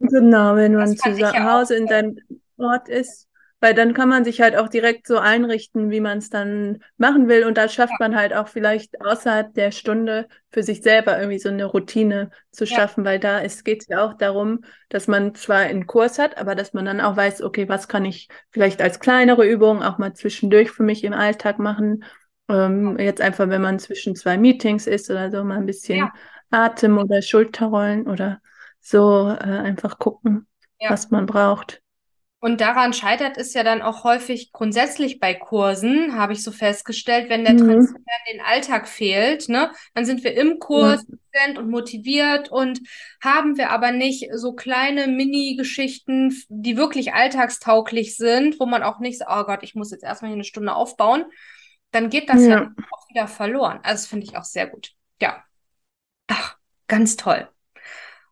Genau, 0.00 0.56
wenn 0.56 0.74
Das 0.74 0.90
man 0.90 0.96
zu 0.96 1.44
Hause 1.44 1.76
in 1.76 1.86
deinem 1.86 2.18
Ort 2.56 2.88
ist, 2.88 3.27
weil 3.60 3.74
dann 3.74 3.92
kann 3.92 4.08
man 4.08 4.24
sich 4.24 4.40
halt 4.40 4.56
auch 4.56 4.68
direkt 4.68 5.06
so 5.06 5.18
einrichten, 5.18 5.90
wie 5.90 6.00
man 6.00 6.18
es 6.18 6.30
dann 6.30 6.82
machen 6.96 7.28
will. 7.28 7.44
Und 7.44 7.58
da 7.58 7.68
schafft 7.68 7.98
man 7.98 8.14
halt 8.16 8.32
auch 8.32 8.46
vielleicht 8.48 9.00
außerhalb 9.00 9.52
der 9.54 9.72
Stunde 9.72 10.28
für 10.50 10.62
sich 10.62 10.82
selber 10.82 11.18
irgendwie 11.18 11.40
so 11.40 11.48
eine 11.48 11.64
Routine 11.64 12.30
zu 12.52 12.66
Ja. 12.66 12.76
schaffen, 12.76 13.04
weil 13.04 13.18
da 13.18 13.40
geht 13.64 13.82
es 13.82 13.88
ja 13.88 14.04
auch 14.06 14.14
darum, 14.14 14.60
dass 14.88 15.08
man 15.08 15.34
zwar 15.34 15.58
einen 15.58 15.86
Kurs 15.86 16.18
hat, 16.18 16.38
aber 16.38 16.54
dass 16.54 16.72
man 16.72 16.84
dann 16.84 17.00
auch 17.00 17.16
weiß, 17.16 17.42
okay, 17.42 17.68
was 17.68 17.88
kann 17.88 18.04
ich 18.04 18.28
vielleicht 18.50 18.80
als 18.80 19.00
kleinere 19.00 19.44
Übung 19.46 19.82
auch 19.82 19.98
mal 19.98 20.12
zwischendurch 20.14 20.70
für 20.70 20.84
mich 20.84 21.02
im 21.04 21.12
Alltag 21.12 21.58
machen. 21.58 22.04
Ähm, 22.48 22.96
jetzt 22.98 23.20
einfach, 23.20 23.48
wenn 23.48 23.62
man 23.62 23.78
zwischen 23.78 24.14
zwei 24.16 24.38
Meetings 24.38 24.86
ist 24.86 25.10
oder 25.10 25.30
so, 25.30 25.44
mal 25.44 25.58
ein 25.58 25.66
bisschen 25.66 25.98
Ja. 25.98 26.12
Atem 26.50 26.96
oder 26.98 27.20
Schulterrollen 27.22 28.06
oder 28.06 28.40
so 28.80 29.28
äh, 29.28 29.34
einfach 29.42 29.98
gucken, 29.98 30.46
Ja. 30.80 30.90
was 30.90 31.10
man 31.10 31.26
braucht. 31.26 31.82
Und 32.40 32.60
daran 32.60 32.92
scheitert 32.92 33.36
es 33.36 33.52
ja 33.54 33.64
dann 33.64 33.82
auch 33.82 34.04
häufig 34.04 34.52
grundsätzlich 34.52 35.18
bei 35.18 35.34
Kursen, 35.34 36.14
habe 36.16 36.32
ich 36.34 36.44
so 36.44 36.52
festgestellt, 36.52 37.28
wenn 37.30 37.42
der 37.44 37.54
Mhm. 37.54 37.56
Transfer 37.56 37.98
in 38.30 38.38
den 38.38 38.46
Alltag 38.46 38.86
fehlt, 38.88 39.48
ne, 39.48 39.72
dann 39.94 40.04
sind 40.04 40.22
wir 40.22 40.34
im 40.34 40.60
Kurs 40.60 41.04
präsent 41.32 41.58
und 41.58 41.68
motiviert 41.68 42.48
und 42.50 42.80
haben 43.20 43.56
wir 43.58 43.70
aber 43.70 43.90
nicht 43.90 44.28
so 44.34 44.52
kleine 44.54 45.08
Mini-Geschichten, 45.08 46.32
die 46.48 46.76
wirklich 46.76 47.12
alltagstauglich 47.12 48.16
sind, 48.16 48.60
wo 48.60 48.66
man 48.66 48.84
auch 48.84 49.00
nicht 49.00 49.18
so, 49.18 49.24
oh 49.28 49.42
Gott, 49.44 49.64
ich 49.64 49.74
muss 49.74 49.90
jetzt 49.90 50.04
erstmal 50.04 50.30
hier 50.30 50.36
eine 50.36 50.44
Stunde 50.44 50.74
aufbauen, 50.76 51.24
dann 51.90 52.08
geht 52.10 52.28
das 52.28 52.46
ja 52.46 52.54
Ja. 52.54 52.72
auch 52.92 53.08
wieder 53.10 53.26
verloren. 53.28 53.78
Also 53.82 54.02
das 54.02 54.06
finde 54.06 54.26
ich 54.26 54.36
auch 54.36 54.44
sehr 54.44 54.66
gut. 54.68 54.92
Ja. 55.20 55.44
Ach, 56.28 56.56
ganz 56.86 57.16
toll. 57.16 57.48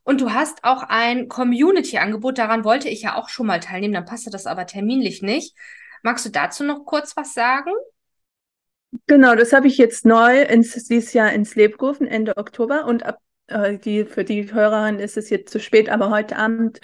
Und 0.07 0.21
du 0.21 0.33
hast 0.33 0.63
auch 0.63 0.85
ein 0.85 1.27
Community-Angebot, 1.27 2.39
daran 2.39 2.63
wollte 2.63 2.89
ich 2.89 3.03
ja 3.03 3.17
auch 3.17 3.29
schon 3.29 3.47
mal 3.47 3.59
teilnehmen, 3.59 3.95
dann 3.95 4.05
passte 4.05 4.31
das 4.31 4.47
aber 4.47 4.65
terminlich 4.67 5.21
nicht. 5.21 5.57
Magst 6.05 6.25
du 6.25 6.31
dazu 6.31 6.63
noch 6.63 6.85
kurz 6.85 7.17
was 7.17 7.35
sagen? 7.35 7.73
Genau, 9.09 9.35
das 9.35 9.53
habe 9.53 9.67
ich 9.67 9.79
jetzt 9.79 10.07
neu 10.07 10.43
ins, 10.43 10.75
dieses 10.85 11.13
Jahr 11.13 11.33
ins 11.33 11.57
Leben 11.57 11.77
gerufen, 11.77 12.07
Ende 12.07 12.37
Oktober. 12.37 12.85
Und 12.85 13.05
ab, 13.05 13.19
äh, 13.49 13.79
die, 13.79 14.05
für 14.05 14.23
die 14.23 14.55
Hörerin 14.55 15.01
ist 15.01 15.17
es 15.17 15.29
jetzt 15.29 15.51
zu 15.51 15.59
spät, 15.59 15.89
aber 15.89 16.11
heute 16.11 16.37
Abend 16.37 16.81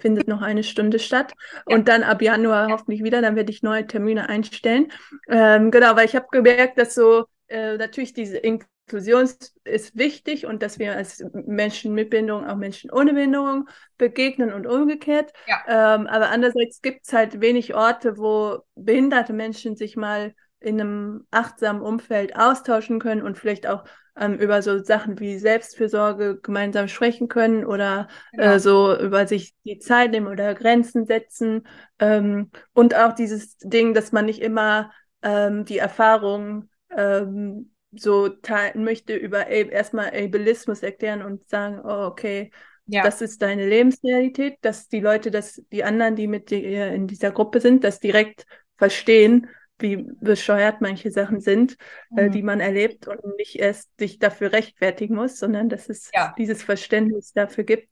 findet 0.00 0.26
noch 0.26 0.42
eine 0.42 0.64
Stunde 0.64 0.98
statt. 0.98 1.32
Ja. 1.68 1.76
Und 1.76 1.86
dann 1.86 2.02
ab 2.02 2.22
Januar 2.22 2.70
hoffentlich 2.72 3.04
wieder, 3.04 3.22
dann 3.22 3.36
werde 3.36 3.52
ich 3.52 3.62
neue 3.62 3.86
Termine 3.86 4.28
einstellen. 4.28 4.90
Ähm, 5.28 5.70
genau, 5.70 5.94
weil 5.94 6.06
ich 6.06 6.16
habe 6.16 6.26
gemerkt, 6.32 6.76
dass 6.76 6.96
so 6.96 7.26
äh, 7.46 7.76
natürlich 7.76 8.14
diese 8.14 8.38
Inklusion 8.86 9.28
ist 9.64 9.96
wichtig 9.96 10.44
und 10.46 10.62
dass 10.62 10.78
wir 10.78 10.94
als 10.94 11.24
Menschen 11.32 11.94
mit 11.94 12.10
Behinderung 12.10 12.46
auch 12.46 12.56
Menschen 12.56 12.90
ohne 12.90 13.14
Behinderung 13.14 13.68
begegnen 13.96 14.52
und 14.52 14.66
umgekehrt. 14.66 15.32
Ja. 15.46 15.94
Ähm, 15.96 16.06
aber 16.06 16.30
andererseits 16.30 16.82
gibt 16.82 17.06
es 17.06 17.12
halt 17.12 17.40
wenig 17.40 17.74
Orte, 17.74 18.18
wo 18.18 18.58
behinderte 18.74 19.32
Menschen 19.32 19.76
sich 19.76 19.96
mal 19.96 20.34
in 20.60 20.80
einem 20.80 21.26
achtsamen 21.30 21.82
Umfeld 21.82 22.36
austauschen 22.36 22.98
können 22.98 23.22
und 23.22 23.38
vielleicht 23.38 23.66
auch 23.66 23.84
ähm, 24.18 24.34
über 24.34 24.62
so 24.62 24.82
Sachen 24.82 25.18
wie 25.18 25.38
Selbstfürsorge 25.38 26.40
gemeinsam 26.40 26.88
sprechen 26.88 27.28
können 27.28 27.64
oder 27.64 28.08
Genau. 28.32 28.44
äh, 28.44 28.58
so 28.60 28.96
über 28.98 29.26
sich 29.26 29.54
die 29.64 29.78
Zeit 29.78 30.10
nehmen 30.10 30.26
oder 30.28 30.54
Grenzen 30.54 31.06
setzen. 31.06 31.66
Ähm, 31.98 32.50
und 32.74 32.94
auch 32.94 33.12
dieses 33.14 33.56
Ding, 33.58 33.94
dass 33.94 34.12
man 34.12 34.26
nicht 34.26 34.40
immer 34.40 34.92
ähm, 35.22 35.64
die 35.64 35.78
Erfahrung 35.78 36.68
ähm, 36.96 37.70
so 37.96 38.28
teilen 38.28 38.84
möchte, 38.84 39.14
über 39.16 39.46
erstmal 39.46 40.08
Ableismus 40.08 40.82
erklären 40.82 41.22
und 41.22 41.48
sagen, 41.48 41.80
oh, 41.84 42.06
okay, 42.06 42.50
Ja. 42.86 43.02
das 43.02 43.20
ist 43.22 43.40
deine 43.42 43.66
Lebensrealität, 43.66 44.58
dass 44.60 44.88
die 44.88 45.00
Leute, 45.00 45.30
dass 45.30 45.62
die 45.72 45.84
anderen, 45.84 46.16
die 46.16 46.26
mit 46.26 46.50
dir 46.50 46.88
in 46.92 47.06
dieser 47.06 47.30
Gruppe 47.30 47.60
sind, 47.60 47.82
das 47.84 48.00
direkt 48.00 48.46
verstehen, 48.76 49.48
wie 49.78 49.96
bescheuert 50.20 50.80
manche 50.80 51.10
Sachen 51.10 51.40
sind, 51.40 51.76
äh, 52.16 52.28
Mhm. 52.28 52.32
die 52.32 52.42
man 52.42 52.60
erlebt 52.60 53.08
und 53.08 53.20
nicht 53.36 53.56
erst 53.58 53.90
sich 53.98 54.18
dafür 54.18 54.52
rechtfertigen 54.52 55.14
muss, 55.16 55.38
sondern 55.38 55.68
dass 55.68 55.88
es 55.88 56.10
Ja. 56.14 56.34
dieses 56.38 56.62
Verständnis 56.62 57.32
dafür 57.32 57.64
gibt, 57.64 57.88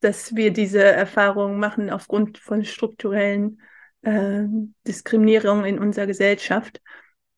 dass 0.00 0.34
wir 0.34 0.50
diese 0.52 0.82
Erfahrungen 0.82 1.58
machen 1.58 1.90
aufgrund 1.90 2.38
von 2.38 2.64
strukturellen 2.64 3.60
äh, 4.02 4.44
Diskriminierungen 4.86 5.66
in 5.66 5.78
unserer 5.78 6.06
Gesellschaft. 6.06 6.80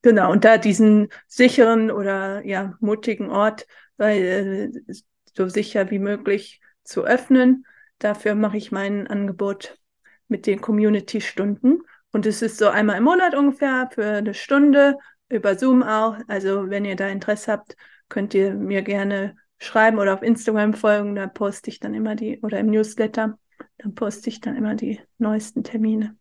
Genau, 0.03 0.33
und 0.33 0.45
da 0.45 0.59
diesen 0.59 1.09
sicheren 1.29 1.91
oder 1.91 2.45
ja 2.45 2.77
mutigen 2.81 3.31
Ort 3.31 3.67
weil, 4.03 4.73
äh, 4.89 4.95
so 5.35 5.49
sicher 5.49 5.91
wie 5.91 6.01
möglich 6.01 6.61
zu 6.83 7.05
öffnen. 7.05 7.67
Dafür 8.01 8.35
mache 8.35 8.57
ich 8.57 8.73
mein 8.73 9.07
Angebot 9.07 9.79
mit 10.27 10.47
den 10.47 10.61
Community-Stunden. 10.61 11.83
Und 12.11 12.27
es 12.27 12.43
ist 12.43 12.59
so 12.59 12.69
einmal 12.69 12.99
im 12.99 13.05
Monat 13.05 13.35
ungefähr 13.35 13.89
für 13.93 14.05
eine 14.05 14.35
Stunde, 14.35 14.99
über 15.29 15.57
Zoom 15.57 15.83
auch. 15.83 16.19
Also 16.27 16.69
wenn 16.69 16.85
ihr 16.85 16.97
da 16.97 17.09
Interesse 17.09 17.53
habt, 17.53 17.77
könnt 18.09 18.35
ihr 18.35 18.55
mir 18.55 18.83
gerne 18.83 19.37
schreiben 19.59 19.99
oder 19.99 20.15
auf 20.15 20.23
Instagram 20.23 20.75
folgen. 20.75 21.15
Da 21.15 21.29
poste 21.29 21.71
ich 21.71 21.79
dann 21.79 21.95
immer 21.95 22.17
die, 22.17 22.41
oder 22.41 22.59
im 22.59 22.67
Newsletter, 22.67 23.39
dann 23.79 23.95
poste 23.95 24.29
ich 24.29 24.41
dann 24.41 24.57
immer 24.57 24.75
die 24.75 25.01
neuesten 25.19 25.63
Termine. 25.63 26.17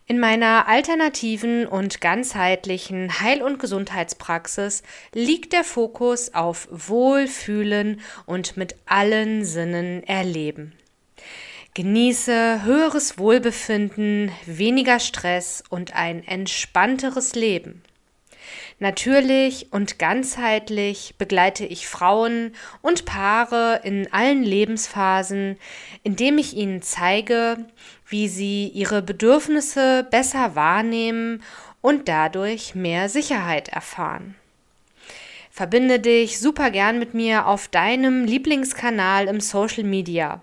In 0.08 0.20
meiner 0.20 0.68
alternativen 0.68 1.66
und 1.66 2.00
ganzheitlichen 2.00 3.20
Heil- 3.20 3.42
und 3.42 3.58
Gesundheitspraxis 3.58 4.84
liegt 5.12 5.52
der 5.52 5.64
Fokus 5.64 6.32
auf 6.34 6.68
Wohlfühlen 6.70 8.00
und 8.24 8.56
mit 8.56 8.76
allen 8.86 9.44
Sinnen 9.44 10.04
erleben. 10.04 10.74
Genieße 11.76 12.62
höheres 12.62 13.18
Wohlbefinden, 13.18 14.32
weniger 14.46 14.98
Stress 14.98 15.62
und 15.68 15.94
ein 15.94 16.26
entspannteres 16.26 17.34
Leben. 17.34 17.82
Natürlich 18.78 19.74
und 19.74 19.98
ganzheitlich 19.98 21.16
begleite 21.18 21.66
ich 21.66 21.86
Frauen 21.86 22.54
und 22.80 23.04
Paare 23.04 23.82
in 23.84 24.10
allen 24.10 24.42
Lebensphasen, 24.42 25.58
indem 26.02 26.38
ich 26.38 26.56
ihnen 26.56 26.80
zeige, 26.80 27.58
wie 28.08 28.28
sie 28.28 28.68
ihre 28.68 29.02
Bedürfnisse 29.02 30.06
besser 30.10 30.54
wahrnehmen 30.54 31.42
und 31.82 32.08
dadurch 32.08 32.74
mehr 32.74 33.10
Sicherheit 33.10 33.68
erfahren. 33.68 34.34
Verbinde 35.50 36.00
dich 36.00 36.40
super 36.40 36.70
gern 36.70 36.98
mit 36.98 37.12
mir 37.12 37.46
auf 37.46 37.68
deinem 37.68 38.24
Lieblingskanal 38.24 39.28
im 39.28 39.40
Social 39.40 39.84
Media. 39.84 40.40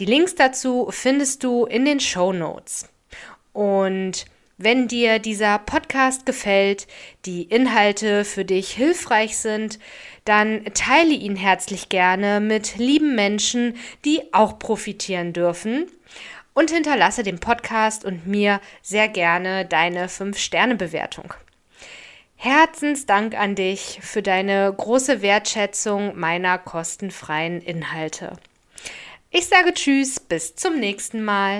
Die 0.00 0.06
Links 0.06 0.34
dazu 0.34 0.88
findest 0.90 1.44
du 1.44 1.66
in 1.66 1.84
den 1.84 2.00
Show 2.00 2.32
Notes. 2.32 2.88
Und 3.52 4.24
wenn 4.56 4.88
dir 4.88 5.20
dieser 5.20 5.58
Podcast 5.58 6.26
gefällt, 6.26 6.88
die 7.26 7.42
Inhalte 7.42 8.24
für 8.24 8.44
dich 8.44 8.70
hilfreich 8.70 9.36
sind, 9.36 9.78
dann 10.24 10.64
teile 10.74 11.14
ihn 11.14 11.36
herzlich 11.36 11.90
gerne 11.90 12.40
mit 12.40 12.76
lieben 12.76 13.14
Menschen, 13.14 13.76
die 14.04 14.32
auch 14.32 14.58
profitieren 14.58 15.32
dürfen 15.32 15.86
und 16.54 16.72
hinterlasse 16.72 17.22
dem 17.22 17.38
Podcast 17.38 18.04
und 18.04 18.26
mir 18.26 18.60
sehr 18.82 19.08
gerne 19.08 19.64
deine 19.64 20.08
5-Sterne-Bewertung. 20.08 21.34
Herzensdank 22.34 23.38
an 23.38 23.54
dich 23.54 24.00
für 24.02 24.22
deine 24.22 24.72
große 24.76 25.22
Wertschätzung 25.22 26.18
meiner 26.18 26.58
kostenfreien 26.58 27.60
Inhalte. 27.60 28.32
Ich 29.36 29.46
sage 29.48 29.74
Tschüss, 29.74 30.20
bis 30.20 30.54
zum 30.54 30.78
nächsten 30.78 31.24
Mal. 31.24 31.58